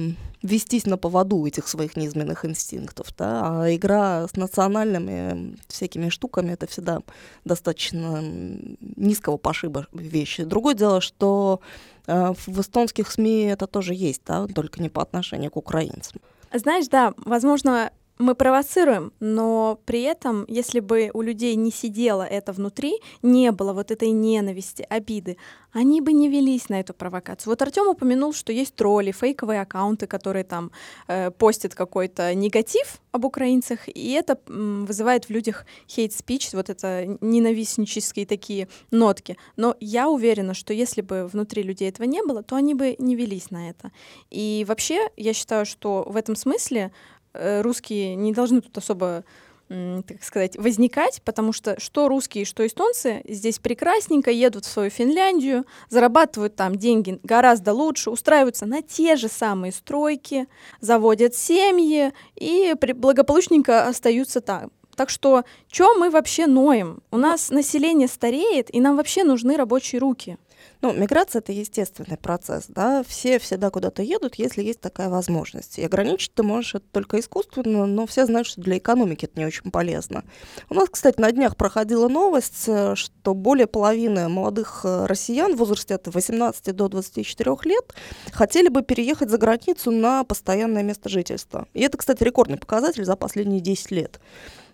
вестись 0.42 0.86
на 0.86 0.96
поводу 0.96 1.44
этих 1.46 1.68
своих 1.68 1.96
низменных 1.96 2.44
инстинктов. 2.44 3.08
Да? 3.16 3.62
А 3.62 3.74
игра 3.74 4.26
с 4.26 4.36
национальными 4.36 5.56
всякими 5.68 6.08
штуками 6.08 6.52
это 6.52 6.66
всегда 6.66 7.00
достаточно 7.44 8.22
низкого 8.22 9.36
пошиба 9.36 9.86
вещи. 9.92 10.44
Другое 10.44 10.74
дело, 10.74 11.00
что 11.00 11.60
э, 12.06 12.32
в 12.46 12.60
эстонских 12.60 13.10
СМИ 13.10 13.44
это 13.44 13.66
тоже 13.66 13.94
есть, 13.94 14.22
да, 14.26 14.46
только 14.46 14.82
не 14.82 14.88
по 14.88 15.02
отношению 15.02 15.50
к 15.50 15.56
украинцам. 15.56 16.20
Знаешь, 16.52 16.88
да, 16.88 17.14
возможно, 17.16 17.92
мы 18.20 18.34
провоцируем, 18.34 19.12
но 19.18 19.80
при 19.86 20.02
этом, 20.02 20.44
если 20.46 20.80
бы 20.80 21.10
у 21.14 21.22
людей 21.22 21.56
не 21.56 21.72
сидело 21.72 22.22
это 22.22 22.52
внутри, 22.52 23.00
не 23.22 23.50
было 23.50 23.72
вот 23.72 23.90
этой 23.90 24.10
ненависти, 24.10 24.86
обиды, 24.88 25.38
они 25.72 26.00
бы 26.00 26.12
не 26.12 26.28
велись 26.28 26.68
на 26.68 26.80
эту 26.80 26.92
провокацию. 26.92 27.50
Вот 27.50 27.62
Артем 27.62 27.88
упомянул, 27.88 28.34
что 28.34 28.52
есть 28.52 28.74
тролли, 28.74 29.12
фейковые 29.12 29.62
аккаунты, 29.62 30.06
которые 30.06 30.44
там 30.44 30.70
э, 31.08 31.30
постят 31.30 31.74
какой-то 31.74 32.34
негатив 32.34 33.00
об 33.12 33.24
украинцах, 33.24 33.88
и 33.88 34.12
это 34.12 34.38
м, 34.48 34.84
вызывает 34.84 35.24
в 35.24 35.30
людях 35.30 35.64
хейт-спич, 35.88 36.52
вот 36.52 36.68
это 36.68 37.16
ненавистнические 37.20 38.26
такие 38.26 38.68
нотки. 38.90 39.36
Но 39.56 39.76
я 39.80 40.10
уверена, 40.10 40.54
что 40.54 40.74
если 40.74 41.00
бы 41.00 41.26
внутри 41.26 41.62
людей 41.62 41.88
этого 41.88 42.06
не 42.06 42.22
было, 42.22 42.42
то 42.42 42.56
они 42.56 42.74
бы 42.74 42.96
не 42.98 43.16
велись 43.16 43.50
на 43.50 43.70
это. 43.70 43.92
И 44.30 44.64
вообще, 44.68 45.08
я 45.16 45.32
считаю, 45.32 45.64
что 45.64 46.04
в 46.06 46.16
этом 46.16 46.36
смысле 46.36 46.92
русские 47.32 48.14
не 48.14 48.32
должны 48.32 48.60
тут 48.60 48.76
особо 48.78 49.24
так 49.68 50.24
сказать, 50.24 50.56
возникать, 50.56 51.22
потому 51.24 51.52
что 51.52 51.78
что 51.78 52.08
русские, 52.08 52.44
что 52.44 52.66
эстонцы 52.66 53.22
здесь 53.28 53.60
прекрасненько 53.60 54.32
едут 54.32 54.64
в 54.64 54.68
свою 54.68 54.90
Финляндию, 54.90 55.64
зарабатывают 55.88 56.56
там 56.56 56.74
деньги 56.74 57.20
гораздо 57.22 57.72
лучше, 57.72 58.10
устраиваются 58.10 58.66
на 58.66 58.82
те 58.82 59.14
же 59.14 59.28
самые 59.28 59.70
стройки, 59.70 60.48
заводят 60.80 61.36
семьи 61.36 62.12
и 62.34 62.74
благополучненько 62.96 63.86
остаются 63.86 64.40
там. 64.40 64.72
Так 64.96 65.08
что, 65.08 65.44
что 65.70 65.94
мы 65.94 66.10
вообще 66.10 66.48
ноем? 66.48 67.00
У 67.12 67.16
нас 67.16 67.50
население 67.50 68.08
стареет, 68.08 68.74
и 68.74 68.80
нам 68.80 68.96
вообще 68.96 69.22
нужны 69.22 69.56
рабочие 69.56 70.00
руки. 70.00 70.36
Ну, 70.82 70.94
миграция— 70.94 71.40
это 71.40 71.52
естественный 71.52 72.16
процесс, 72.16 72.64
да, 72.68 73.02
все 73.06 73.38
всегда 73.38 73.70
куда-то 73.70 74.02
едут, 74.02 74.36
если 74.36 74.62
есть 74.62 74.80
такая 74.80 75.10
возможность. 75.10 75.78
И 75.78 75.84
ограничить 75.84 76.32
ты 76.32 76.42
можешь 76.42 76.76
это 76.76 76.86
только 76.90 77.20
искусственно, 77.20 77.84
но 77.84 78.06
все 78.06 78.24
знают, 78.24 78.46
что 78.46 78.62
для 78.62 78.78
экономики 78.78 79.26
это 79.26 79.38
не 79.38 79.44
очень 79.44 79.70
полезно. 79.70 80.24
У 80.70 80.74
нас, 80.74 80.88
кстати, 80.88 81.20
на 81.20 81.32
днях 81.32 81.56
проходила 81.56 82.08
новость, 82.08 82.64
э, 82.66 82.94
что 82.94 83.34
более 83.34 83.66
половины 83.66 84.28
молодых 84.28 84.80
э, 84.84 85.04
россиян 85.06 85.54
в 85.54 85.58
возрасте 85.58 85.94
от 85.94 86.06
18 86.06 86.74
до 86.74 86.88
24 86.88 87.56
лет 87.64 87.94
хотели 88.32 88.68
бы 88.68 88.82
переехать 88.82 89.28
за 89.28 89.36
границу 89.36 89.90
на 89.90 90.24
постоянное 90.24 90.82
место 90.82 91.10
жительства. 91.10 91.68
И 91.74 91.82
это, 91.82 91.98
кстати, 91.98 92.22
рекордный 92.22 92.56
показатель 92.56 93.04
за 93.04 93.16
последние 93.16 93.60
10 93.60 93.90
лет. 93.90 94.20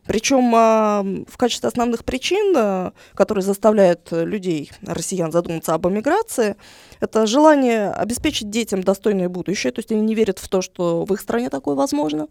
Причем 0.06 0.52
а, 0.54 1.04
в 1.28 1.36
качестве 1.36 1.68
основных 1.68 2.04
причин, 2.04 2.54
а, 2.56 2.92
которые 3.14 3.42
заставляют 3.42 4.08
людей, 4.10 4.70
россиян, 4.82 5.32
задуматься 5.32 5.74
об 5.74 5.86
эмиграции, 5.88 6.56
это 7.00 7.26
желание 7.26 7.90
обеспечить 7.90 8.50
детям 8.50 8.82
достойное 8.82 9.28
будущее, 9.28 9.72
то 9.72 9.80
есть 9.80 9.92
они 9.92 10.00
не 10.02 10.14
верят 10.14 10.38
в 10.38 10.48
то, 10.48 10.62
что 10.62 11.04
в 11.04 11.12
их 11.12 11.20
стране 11.20 11.50
такое 11.50 11.74
возможно. 11.74 12.28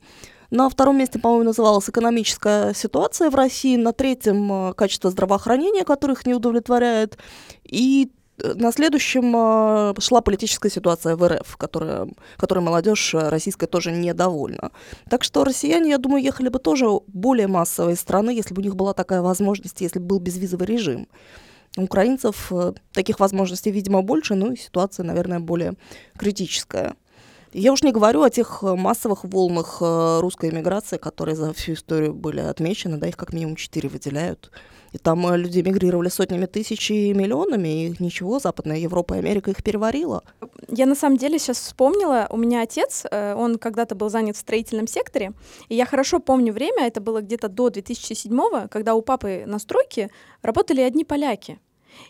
На 0.51 0.69
втором 0.69 0.97
месте, 0.97 1.19
по-моему, 1.19 1.45
называлась 1.45 1.89
экономическая 1.89 2.73
ситуация 2.73 3.29
в 3.29 3.35
России, 3.35 3.75
на 3.75 3.93
третьем 3.93 4.51
а, 4.51 4.73
качество 4.73 5.09
здравоохранения, 5.09 5.83
которых 5.83 6.25
не 6.25 6.33
удовлетворяет, 6.33 7.17
и 7.63 8.11
на 8.37 8.71
следующем 8.71 9.33
а, 9.35 9.93
шла 9.99 10.21
политическая 10.21 10.69
ситуация 10.69 11.15
в 11.15 11.27
РФ, 11.27 11.57
которая, 11.57 12.07
которой 12.37 12.59
молодежь 12.59 13.13
российская 13.13 13.67
тоже 13.67 13.91
недовольна. 13.91 14.71
Так 15.09 15.23
что 15.23 15.43
россияне, 15.43 15.91
я 15.91 15.97
думаю, 15.97 16.23
ехали 16.23 16.49
бы 16.49 16.59
тоже 16.59 16.87
более 17.07 17.47
массовые 17.47 17.95
страны, 17.95 18.31
если 18.31 18.53
бы 18.53 18.61
у 18.61 18.63
них 18.63 18.75
была 18.75 18.93
такая 18.93 19.21
возможность, 19.21 19.81
если 19.81 19.99
бы 19.99 20.05
был 20.05 20.19
безвизовый 20.19 20.67
режим. 20.67 21.07
У 21.77 21.83
украинцев 21.83 22.51
э, 22.51 22.73
таких 22.93 23.19
возможностей, 23.19 23.71
видимо, 23.71 24.01
больше, 24.01 24.35
ну 24.35 24.51
и 24.51 24.57
ситуация, 24.57 25.03
наверное, 25.03 25.39
более 25.39 25.73
критическая. 26.17 26.95
Я 27.51 27.71
уж 27.71 27.83
не 27.83 27.91
говорю 27.91 28.21
о 28.21 28.29
тех 28.29 28.63
массовых 28.63 29.23
волнах 29.23 29.77
э, 29.81 30.19
русской 30.19 30.49
эмиграции, 30.49 30.97
которые 30.97 31.35
за 31.35 31.53
всю 31.53 31.73
историю 31.73 32.13
были 32.13 32.41
отмечены, 32.41 32.97
да, 32.97 33.07
их 33.07 33.17
как 33.17 33.33
минимум 33.33 33.55
четыре 33.55 33.89
выделяют. 33.89 34.51
И 34.95 34.97
там 34.97 35.27
э, 35.27 35.37
люди 35.37 35.59
мигрировали 35.59 36.07
сотнями 36.07 36.45
тысяч 36.45 36.89
и 36.89 37.13
миллионами, 37.13 37.87
и 37.87 37.95
ничего, 37.99 38.39
Западная 38.39 38.77
Европа 38.77 39.15
и 39.15 39.19
Америка 39.19 39.51
их 39.51 39.61
переварила. 39.61 40.23
Я 40.69 40.85
на 40.85 40.95
самом 40.95 41.17
деле 41.17 41.37
сейчас 41.37 41.59
вспомнила, 41.59 42.27
у 42.29 42.37
меня 42.37 42.61
отец, 42.61 43.03
э, 43.11 43.35
он 43.35 43.57
когда-то 43.57 43.95
был 43.95 44.09
занят 44.09 44.37
в 44.37 44.39
строительном 44.39 44.87
секторе, 44.87 45.33
и 45.67 45.75
я 45.75 45.85
хорошо 45.85 46.19
помню 46.19 46.53
время, 46.53 46.87
это 46.87 47.01
было 47.01 47.21
где-то 47.21 47.49
до 47.49 47.69
2007 47.69 48.67
когда 48.69 48.95
у 48.95 49.01
папы 49.01 49.43
на 49.45 49.59
стройке 49.59 50.09
работали 50.41 50.79
одни 50.79 51.03
поляки. 51.03 51.59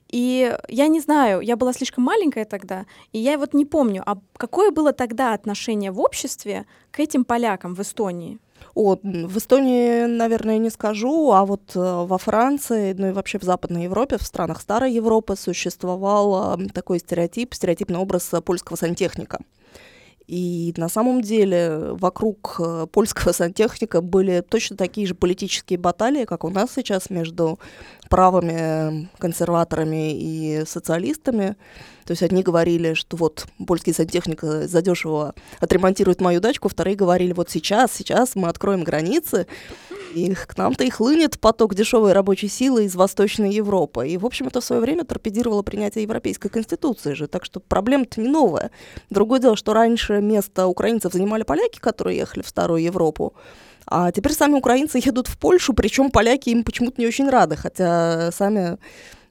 И 0.10 0.56
я 0.68 0.88
не 0.88 1.00
знаю, 1.00 1.42
я 1.42 1.56
была 1.56 1.74
слишком 1.74 2.04
маленькая 2.04 2.46
тогда, 2.46 2.86
и 3.14 3.18
я 3.18 3.38
вот 3.40 3.56
не 3.56 3.66
помню, 3.66 4.04
а 4.06 4.18
какое 4.38 4.70
было 4.70 4.94
тогда 4.94 5.34
отношение 5.34 5.92
в 5.92 6.00
обществе 6.00 6.66
к 6.92 7.00
этим 7.00 7.26
полякам 7.26 7.74
в 7.74 7.80
Эстонии? 7.80 8.40
О, 8.76 8.98
в 9.02 9.38
Эстонии, 9.38 10.06
наверное, 10.06 10.58
не 10.58 10.70
скажу, 10.70 11.32
а 11.32 11.46
вот 11.46 11.76
э, 11.76 11.80
во 11.80 12.18
Франции, 12.18 12.94
ну 12.94 13.08
и 13.08 13.12
вообще 13.14 13.40
в 13.40 13.44
Западной 13.44 13.84
Европе, 13.84 14.18
в 14.18 14.24
странах 14.24 14.60
Старой 14.62 14.92
Европы 14.92 15.38
существовал 15.38 16.60
такой 16.74 17.00
стереотип, 17.00 17.54
стереотипный 17.54 18.00
образ 18.00 18.32
польского 18.44 18.76
сантехника. 18.76 19.40
И 20.28 20.74
на 20.78 20.90
самом 20.90 21.22
деле 21.22 21.94
вокруг 21.94 22.56
э, 22.60 22.88
польского 22.92 23.32
сантехника 23.32 24.02
были 24.02 24.42
точно 24.42 24.76
такие 24.76 25.06
же 25.06 25.14
политические 25.14 25.78
баталии, 25.78 26.26
как 26.26 26.44
у 26.44 26.50
нас 26.50 26.72
сейчас 26.76 27.12
между 27.12 27.60
правыми 28.10 29.08
консерваторами 29.20 30.14
и 30.14 30.64
социалистами. 30.66 31.56
То 32.06 32.12
есть 32.12 32.24
одни 32.24 32.42
говорили, 32.42 32.94
что 32.94 33.18
вот 33.18 33.46
польский 33.68 33.94
сантехник 33.94 34.42
задешево 34.42 35.36
отремонтирует 35.60 36.22
мою 36.22 36.40
дачку, 36.40 36.70
вторые 36.70 36.96
говорили, 36.96 37.34
вот 37.34 37.50
сейчас, 37.50 37.92
сейчас 37.94 38.36
мы 38.36 38.48
откроем 38.48 38.84
границы, 38.84 39.48
и 40.16 40.34
к 40.34 40.58
нам-то 40.58 40.84
и 40.84 40.90
хлынет 40.90 41.40
поток 41.40 41.76
дешевой 41.76 42.14
рабочей 42.14 42.48
силы 42.48 42.86
из 42.86 42.96
Восточной 42.96 43.52
Европы. 43.52 44.08
И, 44.08 44.18
в 44.18 44.26
общем, 44.26 44.48
это 44.48 44.62
в 44.62 44.66
свое 44.66 44.82
время 44.82 45.04
торпедировало 45.04 45.62
принятие 45.62 46.04
Европейской 46.04 46.50
Конституции 46.50 47.14
же, 47.14 47.28
так 47.28 47.44
что 47.44 47.60
проблема-то 47.60 48.22
не 48.22 48.30
новая. 48.30 48.72
Другое 49.10 49.40
дело, 49.40 49.58
что 49.58 49.74
раньше 49.74 50.22
место 50.22 50.68
украинцев 50.68 51.14
занимали 51.14 51.44
поляки, 51.44 51.80
которые 51.80 52.18
ехали 52.18 52.44
в 52.44 52.48
Старую 52.48 52.82
Европу, 52.82 53.34
а 53.88 54.12
теперь 54.12 54.34
сами 54.34 54.56
украинцы 54.56 55.00
едут 55.04 55.28
в 55.28 55.38
Польшу, 55.38 55.74
причем 55.74 56.10
поляки 56.10 56.50
им 56.50 56.64
почему-то 56.64 57.00
не 57.00 57.08
очень 57.08 57.30
рады, 57.30 57.56
хотя 57.56 58.32
сами 58.32 58.78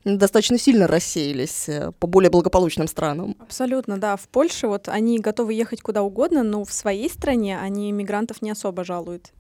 достаточно 0.05 0.59
сильно 0.59 0.87
рассеялись 0.87 1.69
э, 1.69 1.93
по 1.99 2.07
более 2.07 2.31
благополучным 2.31 2.87
странам. 2.87 3.37
Абсолютно, 3.41 3.99
да. 3.99 4.17
В 4.17 4.29
Польше 4.29 4.69
вот 4.69 4.89
они 4.89 5.19
готовы 5.19 5.55
ехать 5.55 5.81
куда 5.81 6.03
угодно, 6.03 6.43
но 6.43 6.65
в 6.65 6.73
своей 6.73 7.09
стране 7.09 7.59
они 7.59 7.91
мигрантов 7.91 8.43
не 8.43 8.51
особо 8.51 8.85
жалуют. 8.85 9.33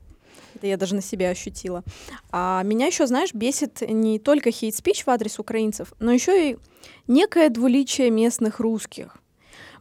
Это 0.65 0.71
я 0.71 0.77
даже 0.79 0.95
на 0.95 1.03
себя 1.03 1.29
ощутила. 1.29 1.85
А 2.33 2.63
меня 2.65 2.87
еще, 2.87 3.07
знаешь, 3.07 3.35
бесит 3.35 3.83
не 3.83 4.19
только 4.19 4.51
хейт-спич 4.51 5.05
в 5.05 5.11
адрес 5.11 5.39
украинцев, 5.39 5.93
но 5.99 6.11
еще 6.11 6.53
и 6.53 6.57
некое 7.07 7.51
двуличие 7.51 8.09
местных 8.09 8.61
русских. 8.61 9.19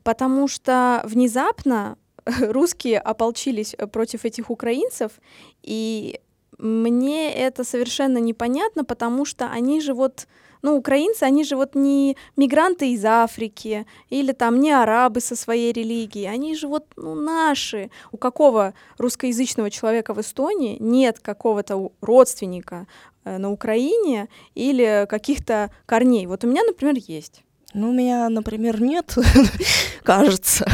Потому 0.04 0.50
что 0.50 1.02
внезапно 1.06 1.98
русские 2.26 3.00
ополчились 3.00 3.78
против 3.94 4.26
этих 4.26 4.50
украинцев, 4.50 5.14
и 5.62 6.20
мне 6.58 7.34
это 7.34 7.64
совершенно 7.64 8.18
непонятно, 8.18 8.84
потому 8.84 9.24
что 9.24 9.50
они 9.50 9.80
же 9.80 9.94
вот 9.94 10.28
ну, 10.64 10.78
украинцы, 10.78 11.24
они 11.24 11.44
же 11.44 11.56
вот 11.56 11.76
не 11.76 12.18
мигранты 12.38 12.94
из 12.94 13.06
Африки 13.06 13.86
или 14.10 14.32
там 14.32 14.60
не 14.60 14.72
арабы 14.72 15.20
со 15.20 15.36
своей 15.36 15.74
религией, 15.74 16.26
они 16.26 16.56
же 16.56 16.68
вот 16.68 16.86
ну, 16.96 17.14
наши. 17.14 17.92
У 18.12 18.18
какого 18.18 18.74
русскоязычного 18.98 19.70
человека 19.70 20.14
в 20.14 20.22
Эстонии 20.22 20.78
нет 20.80 21.20
какого-то 21.20 21.92
родственника 22.00 22.88
э, 23.26 23.38
на 23.38 23.52
Украине 23.52 24.30
или 24.56 25.06
каких-то 25.10 25.70
корней? 25.86 26.26
Вот 26.28 26.46
у 26.46 26.48
меня, 26.48 26.64
например, 26.64 26.96
есть. 26.98 27.44
Ну, 27.74 27.90
у 27.90 27.94
меня, 27.94 28.30
например, 28.30 28.82
нет, 28.82 29.16
кажется. 30.04 30.66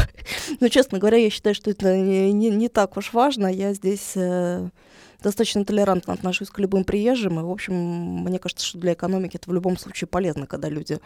Но, 0.60 0.68
честно 0.68 0.98
говоря, 0.98 1.18
я 1.18 1.30
считаю, 1.30 1.54
что 1.54 1.70
это 1.70 1.96
не, 1.96 2.32
не, 2.32 2.50
не 2.50 2.68
так 2.68 2.96
уж 2.96 3.12
важно. 3.12 3.48
Я 3.48 3.72
здесь 3.74 4.12
э, 4.14 4.68
достаточно 5.22 5.64
толерантно 5.64 6.12
отношусь 6.12 6.48
к 6.50 6.58
любым 6.58 6.84
приезжим, 6.84 7.40
и, 7.40 7.42
в 7.42 7.50
общем, 7.50 7.74
мне 7.74 8.38
кажется, 8.38 8.66
что 8.66 8.78
для 8.78 8.92
экономики 8.92 9.36
это 9.36 9.48
в 9.50 9.52
любом 9.52 9.76
случае 9.76 10.08
полезно, 10.08 10.46
когда 10.46 10.68
люди 10.68 10.98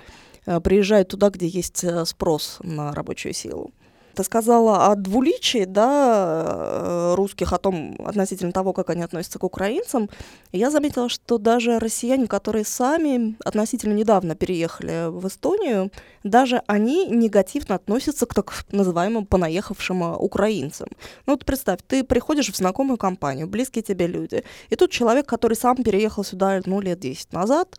э, 0.47 0.61
приезжают 0.61 1.09
туда, 1.09 1.31
где 1.31 1.47
есть 1.47 1.85
э, 1.85 2.05
спрос 2.05 2.59
на 2.63 2.93
рабочую 2.93 3.35
силу. 3.35 3.73
Ты 4.15 4.23
сказала 4.25 4.87
о 4.87 4.95
двуличии, 4.95 5.65
да, 5.65 6.45
э, 6.47 7.15
русских, 7.17 7.53
о 7.53 7.59
том, 7.59 7.97
относительно 8.05 8.53
того, 8.53 8.73
как 8.73 8.91
они 8.91 9.03
относятся 9.03 9.39
к 9.39 9.45
украинцам. 9.45 10.09
Я 10.53 10.71
заметила, 10.71 11.09
что 11.09 11.39
даже 11.39 11.79
россияне, 11.79 12.27
которые 12.27 12.65
сами 12.65 13.37
относительно 13.45 13.95
недавно 13.95 14.35
переехали 14.35 15.11
в 15.11 15.27
Эстонию, 15.27 15.91
даже 16.23 16.63
они 16.67 17.07
негативно 17.07 17.75
относятся 17.75 18.27
к 18.27 18.35
так 18.35 18.53
называемым 18.71 19.27
понаехавшим 19.27 20.03
украинцам. 20.03 20.89
Ну 21.27 21.33
вот 21.33 21.45
представь, 21.45 21.81
ты 21.87 22.05
приходишь 22.05 22.51
в 22.51 22.57
знакомую 22.57 22.99
компанию, 22.99 23.49
близкие 23.49 23.83
тебе 23.83 24.07
люди, 24.07 24.45
и 24.71 24.77
тут 24.77 24.91
человек, 24.91 25.27
который 25.27 25.57
сам 25.57 25.77
переехал 25.77 26.25
сюда, 26.25 26.61
ну, 26.67 26.81
лет 26.81 27.01
10 27.01 27.33
назад, 27.33 27.79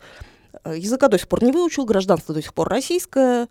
э, 0.64 0.74
языка 0.76 1.08
до 1.08 1.18
сих 1.18 1.28
пор 1.28 1.42
не 1.42 1.52
выучил, 1.52 1.84
гражданство 1.84 2.34
до 2.34 2.42
сих 2.42 2.52
пор 2.52 2.68
российское, 2.68 3.48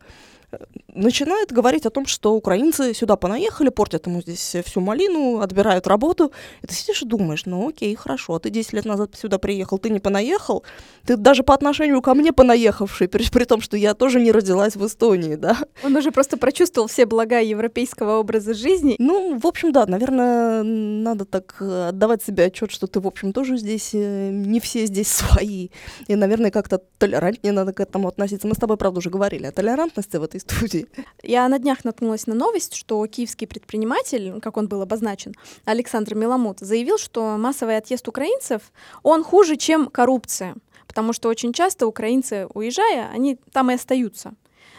начинает 0.95 1.51
говорить 1.51 1.85
о 1.85 1.89
том, 1.89 2.05
что 2.05 2.33
украинцы 2.33 2.93
сюда 2.93 3.15
понаехали, 3.15 3.69
портят 3.69 4.07
ему 4.07 4.21
здесь 4.21 4.55
всю 4.65 4.81
малину, 4.81 5.41
отбирают 5.41 5.87
работу. 5.87 6.31
И 6.61 6.67
ты 6.67 6.73
сидишь 6.73 7.01
и 7.01 7.05
думаешь, 7.05 7.45
ну 7.45 7.69
окей, 7.69 7.95
хорошо, 7.95 8.39
ты 8.39 8.49
10 8.49 8.73
лет 8.73 8.85
назад 8.85 9.15
сюда 9.15 9.37
приехал, 9.37 9.77
ты 9.77 9.89
не 9.89 9.99
понаехал, 9.99 10.63
ты 11.05 11.17
даже 11.17 11.43
по 11.43 11.53
отношению 11.53 12.01
ко 12.01 12.13
мне 12.13 12.33
понаехавший, 12.33 13.07
при, 13.07 13.29
при 13.29 13.43
том, 13.43 13.61
что 13.61 13.77
я 13.77 13.93
тоже 13.93 14.19
не 14.19 14.31
родилась 14.31 14.75
в 14.75 14.85
Эстонии, 14.85 15.35
да. 15.35 15.57
Он 15.83 15.95
уже 15.95 16.11
просто 16.11 16.37
прочувствовал 16.37 16.87
все 16.87 17.05
блага 17.05 17.41
европейского 17.41 18.19
образа 18.19 18.53
жизни. 18.53 18.95
Ну, 18.99 19.37
в 19.37 19.45
общем, 19.45 19.71
да, 19.71 19.85
наверное, 19.85 20.63
надо 20.63 21.25
так 21.25 21.55
э, 21.59 21.89
отдавать 21.89 22.23
себе 22.23 22.45
отчет, 22.45 22.71
что 22.71 22.87
ты, 22.87 22.99
в 22.99 23.07
общем, 23.07 23.33
тоже 23.33 23.57
здесь, 23.57 23.91
э, 23.93 24.29
не 24.31 24.59
все 24.59 24.85
здесь 24.85 25.07
свои. 25.07 25.69
И, 26.07 26.15
наверное, 26.15 26.51
как-то 26.51 26.81
толерантнее 26.97 27.53
надо 27.53 27.73
к 27.73 27.79
этому 27.79 28.07
относиться. 28.07 28.47
Мы 28.47 28.55
с 28.55 28.57
тобой, 28.57 28.77
правда, 28.77 28.99
уже 28.99 29.09
говорили 29.09 29.45
о 29.45 29.51
толерантности 29.51 30.17
в 30.17 30.23
этой 30.23 30.39
студии. 30.47 30.87
Я 31.23 31.47
на 31.47 31.59
днях 31.59 31.83
наткнулась 31.85 32.27
на 32.27 32.35
новость, 32.35 32.75
что 32.75 33.05
киевский 33.07 33.47
предприниматель, 33.47 34.39
как 34.41 34.57
он 34.57 34.67
был 34.67 34.81
обозначен, 34.81 35.33
Александр 35.65 36.15
Меламут, 36.15 36.59
заявил, 36.59 36.97
что 36.97 37.37
массовый 37.37 37.77
отъезд 37.77 38.07
украинцев, 38.07 38.61
он 39.03 39.23
хуже, 39.23 39.57
чем 39.57 39.87
коррупция, 39.87 40.55
потому 40.87 41.13
что 41.13 41.29
очень 41.29 41.53
часто 41.53 41.87
украинцы, 41.87 42.47
уезжая, 42.53 43.09
они 43.13 43.37
там 43.51 43.71
и 43.71 43.75
остаются. 43.75 44.33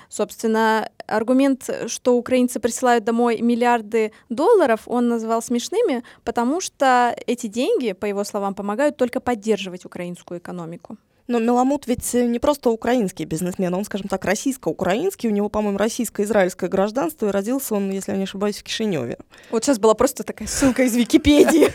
Собственно, 0.08 0.88
аргумент, 1.06 1.68
что 1.88 2.16
украинцы 2.16 2.60
присылают 2.60 3.04
домой 3.04 3.40
миллиарды 3.40 4.12
долларов, 4.28 4.82
он 4.86 5.08
назвал 5.08 5.42
смешными, 5.42 6.04
потому 6.24 6.60
что 6.60 7.16
эти 7.26 7.48
деньги, 7.48 7.92
по 7.92 8.06
его 8.06 8.22
словам, 8.22 8.54
помогают 8.54 8.96
только 8.96 9.20
поддерживать 9.20 9.84
украинскую 9.84 10.38
экономику. 10.38 10.96
Но 11.28 11.38
Меламут 11.38 11.86
ведь 11.86 12.14
не 12.14 12.38
просто 12.38 12.70
украинский 12.70 13.24
бизнесмен, 13.24 13.74
он, 13.74 13.84
скажем 13.84 14.08
так, 14.08 14.24
российско-украинский. 14.24 15.28
У 15.28 15.32
него, 15.32 15.48
по-моему, 15.48 15.78
российско-израильское 15.78 16.68
гражданство, 16.68 17.28
и 17.28 17.30
родился 17.30 17.74
он, 17.74 17.90
если 17.90 18.12
я 18.12 18.16
не 18.16 18.24
ошибаюсь, 18.24 18.58
в 18.58 18.62
Кишиневе. 18.62 19.18
Вот 19.50 19.64
сейчас 19.64 19.78
была 19.78 19.94
просто 19.94 20.22
такая 20.22 20.48
ссылка 20.48 20.84
из 20.84 20.94
Википедии. 20.94 21.72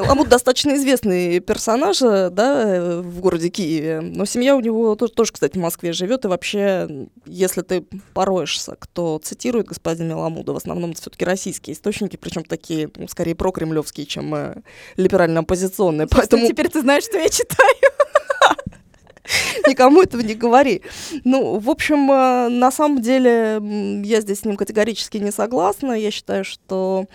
Меламут 0.00 0.28
достаточно 0.28 0.74
известный 0.76 1.40
персонаж, 1.40 1.98
да, 1.98 3.00
в 3.02 3.20
городе 3.20 3.48
Киеве. 3.48 4.00
Но 4.00 4.24
семья 4.24 4.56
у 4.56 4.60
него 4.60 4.94
тоже, 4.94 5.32
кстати, 5.32 5.58
в 5.58 5.60
Москве 5.60 5.92
живет. 5.92 6.24
И 6.24 6.28
вообще, 6.28 7.08
если 7.26 7.62
ты 7.62 7.84
пороешься, 8.12 8.76
кто 8.78 9.20
цитирует 9.22 9.66
господина 9.66 10.12
Меламуда, 10.12 10.52
в 10.52 10.56
основном 10.56 10.92
это 10.92 11.00
все-таки 11.00 11.24
российские 11.24 11.74
источники, 11.74 12.16
причем 12.16 12.44
такие, 12.44 12.90
ну, 12.96 13.08
скорее, 13.08 13.34
прокремлевские, 13.34 14.06
чем 14.06 14.34
э, 14.34 14.62
либерально-оппозиционные. 14.96 16.06
Поэтому... 16.06 16.46
Теперь 16.46 16.68
ты 16.68 16.80
знаешь, 16.80 17.04
что 17.04 17.18
я 17.18 17.28
читаю. 17.28 17.74
Никому 19.68 20.02
этого 20.02 20.20
не 20.20 20.34
говори. 20.34 20.82
Ну, 21.24 21.58
в 21.58 21.70
общем, 21.70 22.10
э, 22.10 22.48
на 22.48 22.70
самом 22.70 23.00
деле, 23.00 23.60
я 24.04 24.20
здесь 24.20 24.40
с 24.40 24.44
ним 24.44 24.56
категорически 24.56 25.18
не 25.18 25.32
согласна. 25.32 25.92
Я 25.92 26.10
считаю, 26.10 26.44
что 26.44 27.06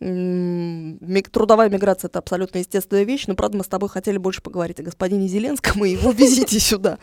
Трудовая 0.00 1.68
миграция— 1.68 2.08
это 2.08 2.20
абсолютно 2.20 2.58
естественная 2.58 3.02
вещь, 3.02 3.24
но, 3.26 3.34
правда, 3.34 3.58
мы 3.58 3.64
с 3.64 3.66
тобой 3.66 3.88
хотели 3.88 4.16
больше 4.16 4.40
поговорить 4.40 4.78
о 4.78 4.84
господине 4.84 5.26
Зеленском 5.26 5.84
и 5.84 5.90
его 5.90 6.10
визите 6.18 6.60
сюда. 6.60 6.98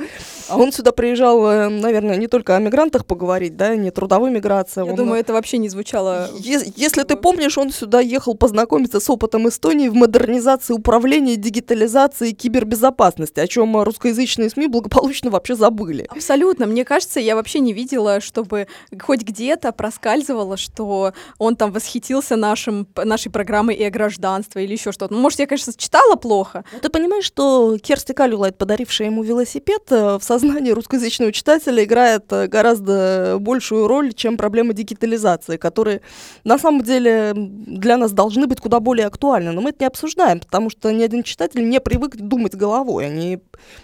А 0.48 0.58
он 0.58 0.72
сюда 0.72 0.94
приезжал, 0.94 1.46
э, 1.46 1.68
наверное, 1.68 2.16
не 2.16 2.28
только 2.28 2.56
о 2.56 2.60
мигрантах 2.60 3.06
поговорить, 3.06 3.58
да, 3.58 3.76
не 3.76 3.92
трудовой 3.92 4.32
миграции. 4.32 4.86
Я 4.86 4.94
думаю, 4.94 5.20
это 5.20 5.34
вообще 5.34 5.58
не 5.58 5.68
звучало... 5.68 6.30
Если 6.40 7.04
ты 7.04 7.18
помнишь, 7.18 7.58
он 7.58 7.72
сюда 7.72 8.00
ехал 8.00 8.34
познакомиться 8.36 9.02
с 9.02 9.10
опытом 9.10 9.50
Эстонии 9.50 9.90
в 9.90 9.96
модернизации 9.96 10.74
управления, 10.74 11.36
дигитализации 11.36 12.30
и 12.30 12.34
кибербезопасности, 12.34 13.42
о 13.42 13.48
чем 13.48 13.76
русскоязычные 13.82 14.50
СМИ 14.50 14.68
благополучно 14.68 15.30
вообще 15.30 15.56
забыли. 15.56 16.08
Абсолютно. 16.10 16.66
Мне 16.66 16.86
кажется, 16.86 17.20
я 17.20 17.36
вообще 17.36 17.60
не 17.60 17.74
видела, 17.74 18.22
чтобы 18.22 18.68
хоть 19.02 19.24
где-то 19.24 19.74
проскальзывало, 19.74 20.56
что 20.56 21.14
он 21.38 21.58
там 21.58 21.74
восхитился 21.74 22.38
нашим 22.38 22.85
нашей 23.04 23.32
программы 23.32 23.74
и 23.74 23.84
о 23.84 23.90
гражданстве 23.90 24.64
или 24.64 24.74
еще 24.74 24.92
что-то. 24.92 25.14
Ну, 25.14 25.20
может, 25.20 25.40
я, 25.40 25.48
конечно, 25.48 25.74
читала 25.76 26.16
плохо. 26.16 26.64
Ты 26.82 26.90
понимаешь, 26.90 27.26
что 27.26 27.78
Керсти 27.82 28.14
Калюлайт, 28.14 28.58
подарившая 28.58 29.08
ему 29.08 29.24
велосипед, 29.24 29.84
э, 29.92 30.18
в 30.18 30.24
сознании 30.24 30.72
русскоязычного 30.72 31.32
читателя 31.32 31.84
играет 31.84 32.32
э, 32.32 32.48
гораздо 32.48 33.38
большую 33.40 33.88
роль, 33.88 34.14
чем 34.14 34.38
проблема 34.38 34.74
дигитализации, 34.74 35.58
которые 35.58 36.02
на 36.44 36.58
самом 36.58 36.82
деле 36.82 37.34
для 37.36 37.98
нас 37.98 38.12
должны 38.12 38.48
быть 38.48 38.60
куда 38.60 38.80
более 38.80 39.08
актуальны. 39.08 39.52
Но 39.52 39.62
мы 39.62 39.70
это 39.70 39.84
не 39.84 39.88
обсуждаем, 39.88 40.40
потому 40.40 40.70
что 40.70 40.92
ни 40.92 41.04
один 41.04 41.24
читатель 41.24 41.68
не 41.68 41.80
привык 41.80 42.16
думать 42.16 42.56
головой. 42.56 43.08
Они 43.08 43.40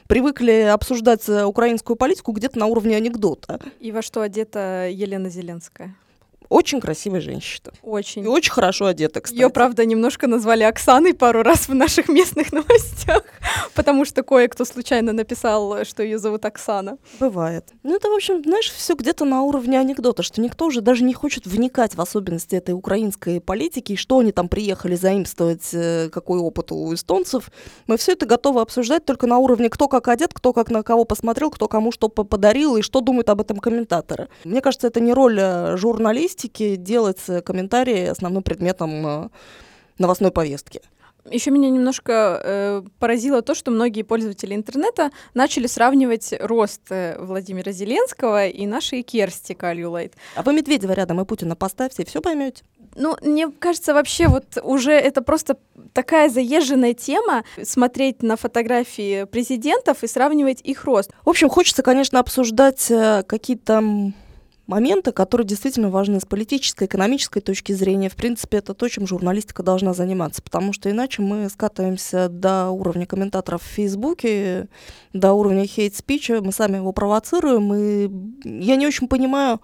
привыкли 0.08 0.70
обсуждать 0.72 1.28
э, 1.30 1.46
украинскую 1.46 1.96
политику 1.96 2.32
где-то 2.32 2.60
на 2.60 2.68
уровне 2.68 2.96
анекдота. 2.96 3.60
И 3.80 3.92
во 3.92 4.02
что 4.02 4.22
одета 4.22 4.88
Елена 4.90 5.30
Зеленская? 5.30 5.96
Очень 6.52 6.82
красивая 6.82 7.22
женщина. 7.22 7.72
Очень. 7.82 8.26
И 8.26 8.28
очень 8.28 8.52
хорошо 8.52 8.88
одета, 8.88 9.22
кстати. 9.22 9.40
Ее, 9.40 9.50
правда, 9.50 9.86
немножко 9.86 10.28
назвали 10.28 10.64
Оксаной 10.64 11.14
пару 11.14 11.44
раз 11.44 11.70
в 11.70 11.74
наших 11.74 12.10
местных 12.10 12.52
новостях, 12.52 13.24
потому 13.74 14.04
что 14.04 14.22
кое-кто 14.22 14.66
случайно 14.66 15.14
написал, 15.14 15.86
что 15.86 16.04
ее 16.04 16.20
зовут 16.20 16.44
Оксана. 16.44 16.98
Бывает. 17.22 17.72
Ну, 17.84 17.96
это, 17.96 18.10
в 18.10 18.14
общем, 18.14 18.44
знаешь, 18.44 18.70
все 18.70 18.96
где-то 18.96 19.24
на 19.24 19.44
уровне 19.44 19.80
анекдота, 19.80 20.24
что 20.24 20.42
никто 20.42 20.66
уже 20.66 20.82
даже 20.82 21.06
не 21.06 21.14
хочет 21.14 21.48
вникать 21.48 21.96
в 21.96 22.02
особенности 22.02 22.58
этой 22.58 22.74
украинской 22.74 23.40
политики, 23.40 23.94
и 23.94 23.96
что 23.96 24.20
они 24.20 24.34
там 24.34 24.50
приехали 24.50 24.96
заимствовать, 24.96 25.70
э, 25.72 26.10
какой 26.10 26.40
опыт 26.40 26.74
у 26.74 26.94
эстонцев. 26.94 27.50
Мы 27.88 27.96
все 27.96 28.12
это 28.12 28.26
готовы 28.26 28.60
обсуждать 28.60 29.06
только 29.06 29.26
на 29.26 29.38
уровне 29.38 29.70
кто 29.70 29.88
как 29.88 30.10
одет, 30.10 30.34
кто 30.34 30.52
как 30.52 30.70
на 30.70 30.84
кого 30.84 31.06
посмотрел, 31.06 31.50
кто 31.50 31.70
кому 31.70 31.94
что 31.94 32.10
подарил 32.10 32.76
и 32.76 32.82
что 32.82 33.00
думают 33.00 33.30
об 33.30 33.40
этом 33.40 33.58
комментаторы. 33.62 34.28
Мне 34.44 34.60
кажется, 34.60 34.88
это 34.88 35.00
не 35.00 35.14
роль 35.14 35.40
э, 35.40 35.78
журналистики 36.42 36.76
делать 36.76 37.22
комментарии 37.46 38.08
основным 38.08 38.44
предметом 38.44 39.08
э, 39.08 39.30
новостной 39.98 40.32
повестки. 40.32 40.82
Еще 41.30 41.52
меня 41.52 41.70
немножко 41.70 42.42
э, 42.44 42.82
поразило 43.00 43.42
то, 43.44 43.54
что 43.54 43.70
многие 43.70 44.02
пользователи 44.02 44.56
интернета 44.56 45.12
начали 45.36 45.68
сравнивать 45.68 46.34
рост 46.40 46.82
э, 46.90 47.16
Владимира 47.20 47.72
Зеленского 47.72 48.48
и 48.48 48.66
нашей 48.66 49.04
Керсти 49.04 49.54
Кальюлайт. 49.54 50.16
А 50.36 50.42
вы 50.42 50.54
Медведева 50.54 50.94
рядом 50.94 51.22
и 51.22 51.26
Путина 51.26 51.56
поставьте, 51.56 52.02
и 52.02 52.06
все 52.06 52.22
поймете. 52.22 52.64
Ну, 52.96 53.16
мне 53.22 53.50
кажется, 53.52 53.94
вообще 53.94 54.28
вот 54.28 54.58
уже 54.64 54.92
это 54.92 55.22
просто 55.22 55.58
такая 55.94 56.28
заезженная 56.30 56.94
тема 56.94 57.44
смотреть 57.64 58.24
на 58.24 58.36
фотографии 58.36 59.26
президентов 59.26 60.04
и 60.04 60.08
сравнивать 60.08 60.62
их 60.62 60.86
рост. 60.86 61.12
В 61.24 61.30
общем, 61.30 61.50
хочется, 61.50 61.84
конечно, 61.84 62.20
обсуждать 62.20 62.90
э, 62.90 63.24
какие-то 63.28 64.12
моменты, 64.68 65.12
которые 65.12 65.48
действительно 65.48 65.90
важны 65.90 66.20
с 66.20 66.26
политической, 66.26 66.86
экономической 66.86 67.42
точки 67.42 67.74
зрения. 67.74 68.10
В 68.10 68.16
принципе, 68.16 68.58
это 68.58 68.74
то, 68.74 68.88
чем 68.88 69.08
журналистика 69.08 69.64
должна 69.64 69.94
заниматься, 69.94 70.42
потому 70.42 70.74
что 70.74 70.90
иначе 70.90 71.22
мы 71.22 71.50
скатываемся 71.50 72.30
до 72.30 72.70
уровня 72.70 73.06
комментаторов 73.06 73.62
в 73.62 73.66
Фейсбуке, 73.66 74.68
до 75.14 75.34
уровня 75.34 75.66
хейт-спича, 75.66 76.42
мы 76.42 76.52
сами 76.52 76.78
его 76.78 76.92
провоцируем, 76.92 77.74
и 77.74 78.10
я 78.44 78.76
не 78.76 78.88
очень 78.88 79.08
понимаю, 79.08 79.62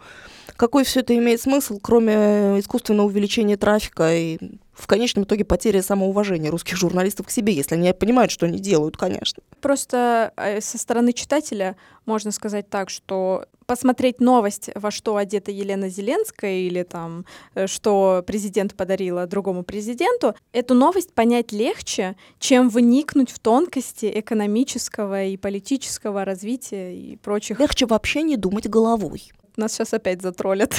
какой 0.56 0.84
все 0.84 1.02
это 1.02 1.16
имеет 1.16 1.42
смысл, 1.42 1.80
кроме 1.80 2.60
искусственного 2.60 3.08
увеличения 3.08 3.58
трафика 3.58 4.14
и 4.14 4.40
в 4.78 4.86
конечном 4.88 5.26
итоге 5.26 5.44
потеря 5.44 5.82
самоуважения 5.82 6.52
русских 6.52 6.78
журналистов 6.78 7.28
к 7.28 7.32
себе, 7.32 7.54
если 7.54 7.76
они 7.76 7.92
понимают, 7.94 8.32
что 8.32 8.46
они 8.46 8.60
делают, 8.60 8.96
конечно. 8.96 9.42
Просто 9.60 10.32
э, 10.38 10.62
со 10.62 10.78
стороны 10.78 11.14
читателя 11.14 11.76
можно 12.06 12.32
сказать 12.32 12.70
так, 12.70 12.90
что 12.90 13.46
посмотреть 13.66 14.22
новость, 14.22 14.70
во 14.76 14.92
что 14.92 15.18
одета 15.18 15.52
Елена 15.52 15.90
Зеленская 15.90 16.60
или 16.60 16.84
там, 16.84 17.26
э, 17.56 17.66
что 17.66 18.24
президент 18.26 18.76
подарила 18.76 19.26
другому 19.26 19.64
президенту, 19.64 20.36
эту 20.54 20.76
новость 20.76 21.12
понять 21.14 21.52
легче, 21.52 22.16
чем 22.40 22.70
вникнуть 22.70 23.32
в 23.32 23.40
тонкости 23.40 24.12
экономического 24.14 25.24
и 25.26 25.38
политического 25.38 26.24
развития 26.24 26.96
и 26.96 27.18
прочих. 27.18 27.60
Легче 27.60 27.88
вообще 27.88 28.22
не 28.22 28.38
думать 28.38 28.70
головой. 28.70 29.32
Нас 29.56 29.74
сейчас 29.74 29.94
опять 29.94 30.22
затроллят. 30.22 30.76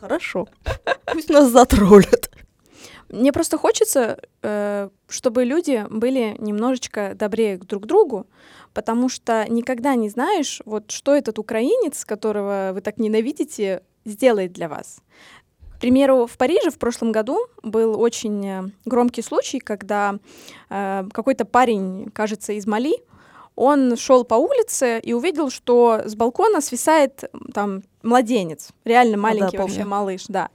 Хорошо. 0.00 0.48
Пусть 1.12 1.28
нас 1.28 1.50
затроллят. 1.50 2.30
Мне 3.14 3.32
просто 3.32 3.58
хочется, 3.58 4.18
э, 4.42 4.88
чтобы 5.08 5.44
люди 5.44 5.86
были 5.88 6.36
немножечко 6.38 7.14
добрее 7.14 7.58
друг 7.58 7.84
к 7.84 7.86
другу, 7.86 8.26
потому 8.72 9.08
что 9.08 9.46
никогда 9.48 9.94
не 9.94 10.08
знаешь, 10.08 10.60
вот 10.64 10.90
что 10.90 11.14
этот 11.14 11.38
украинец, 11.38 12.04
которого 12.04 12.72
вы 12.74 12.80
так 12.80 12.98
ненавидите, 12.98 13.82
сделает 14.04 14.52
для 14.52 14.68
вас. 14.68 14.98
К 15.76 15.80
примеру, 15.80 16.26
в 16.26 16.36
Париже 16.36 16.70
в 16.70 16.78
прошлом 16.78 17.12
году 17.12 17.38
был 17.62 18.00
очень 18.00 18.46
э, 18.46 18.62
громкий 18.84 19.22
случай, 19.22 19.60
когда 19.60 20.18
э, 20.70 21.04
какой-то 21.12 21.44
парень, 21.44 22.10
кажется, 22.12 22.52
из 22.52 22.66
Мали, 22.66 22.96
он 23.54 23.96
шел 23.96 24.24
по 24.24 24.34
улице 24.34 24.98
и 24.98 25.12
увидел, 25.12 25.50
что 25.50 26.02
с 26.04 26.16
балкона 26.16 26.60
свисает 26.60 27.30
там 27.52 27.82
младенец, 28.02 28.70
реально 28.84 29.16
маленький 29.16 29.56
ну, 29.56 29.58
да, 29.58 29.62
вообще 29.62 29.84
малыш, 29.84 30.24
да. 30.28 30.48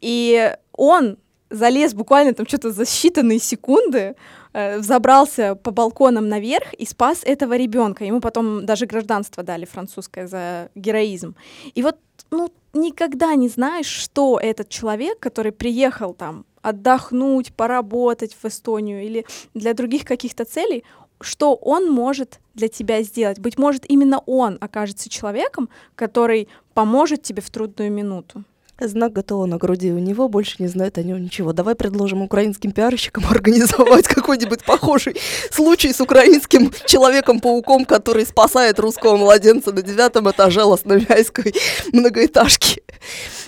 И 0.00 0.56
он 0.72 1.18
залез 1.50 1.94
буквально 1.94 2.34
там 2.34 2.46
что-то 2.46 2.70
за 2.70 2.82
считанные 2.82 3.38
секунды, 3.38 4.14
э, 4.52 4.78
взобрался 4.78 5.54
по 5.54 5.70
балконам 5.70 6.28
наверх 6.28 6.72
и 6.74 6.86
спас 6.86 7.22
этого 7.24 7.56
ребенка. 7.56 8.04
Ему 8.04 8.20
потом 8.20 8.66
даже 8.66 8.86
гражданство 8.86 9.42
дали 9.42 9.64
французское 9.64 10.26
за 10.26 10.70
героизм. 10.74 11.34
И 11.74 11.82
вот, 11.82 11.96
ну, 12.30 12.52
никогда 12.72 13.34
не 13.34 13.48
знаешь, 13.48 13.86
что 13.86 14.38
этот 14.42 14.68
человек, 14.68 15.18
который 15.20 15.52
приехал 15.52 16.14
там 16.14 16.44
отдохнуть, 16.62 17.52
поработать 17.52 18.36
в 18.40 18.44
Эстонию 18.44 19.04
или 19.04 19.24
для 19.54 19.72
других 19.72 20.04
каких-то 20.04 20.44
целей, 20.44 20.82
что 21.20 21.54
он 21.54 21.90
может 21.90 22.40
для 22.54 22.68
тебя 22.68 23.02
сделать. 23.02 23.38
Быть 23.38 23.58
может, 23.58 23.88
именно 23.88 24.18
он 24.26 24.58
окажется 24.60 25.08
человеком, 25.08 25.68
который 25.94 26.48
поможет 26.74 27.22
тебе 27.22 27.40
в 27.40 27.50
трудную 27.50 27.92
минуту. 27.92 28.44
Знак 28.78 29.14
готова 29.14 29.46
на 29.46 29.56
груди 29.56 29.90
у 29.90 29.98
него, 29.98 30.28
больше 30.28 30.56
не 30.58 30.68
знает 30.68 30.98
о 30.98 31.02
нем 31.02 31.22
ничего. 31.22 31.54
Давай 31.54 31.74
предложим 31.74 32.20
украинским 32.20 32.72
пиарщикам 32.72 33.24
организовать 33.30 34.06
какой-нибудь 34.06 34.64
похожий 34.64 35.16
случай 35.50 35.94
с 35.94 36.00
украинским 36.00 36.70
человеком-пауком, 36.84 37.86
который 37.86 38.26
спасает 38.26 38.78
русского 38.78 39.16
младенца 39.16 39.72
на 39.72 39.80
девятом 39.80 40.30
этаже 40.30 40.62
Лосновяйской 40.62 41.54
многоэтажки. 41.92 42.82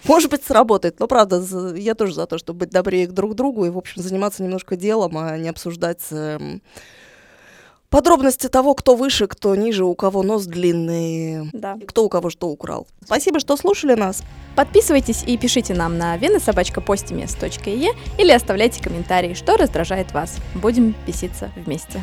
Может 0.04 0.30
быть, 0.30 0.44
сработает. 0.44 0.98
Но, 0.98 1.06
правда, 1.06 1.44
я 1.76 1.94
тоже 1.94 2.14
за 2.14 2.26
то, 2.26 2.38
чтобы 2.38 2.60
быть 2.60 2.70
добрее 2.70 3.06
к 3.06 3.12
друг 3.12 3.34
другу 3.34 3.66
и, 3.66 3.70
в 3.70 3.76
общем, 3.76 4.02
заниматься 4.02 4.42
немножко 4.42 4.76
делом, 4.76 5.18
а 5.18 5.36
не 5.36 5.50
обсуждать 5.50 6.00
эм, 6.10 6.62
подробности 7.90 8.48
того, 8.48 8.74
кто 8.74 8.94
выше, 8.96 9.26
кто 9.26 9.54
ниже, 9.56 9.84
у 9.84 9.94
кого 9.94 10.22
нос 10.22 10.44
длинный, 10.46 11.50
Да. 11.52 11.76
кто 11.86 12.04
у 12.04 12.08
кого 12.08 12.30
что 12.30 12.48
украл. 12.48 12.86
Спасибо, 13.04 13.40
что 13.40 13.56
слушали 13.56 13.94
нас. 13.94 14.22
Подписывайтесь 14.56 15.22
и 15.26 15.36
пишите 15.36 15.74
нам 15.74 15.98
на 15.98 16.16
венасобачкапостимес.е 16.16 17.90
или 18.18 18.32
оставляйте 18.32 18.82
комментарии, 18.82 19.34
что 19.34 19.56
раздражает 19.56 20.12
вас. 20.12 20.36
Будем 20.54 20.94
беситься 21.06 21.50
вместе. 21.56 22.02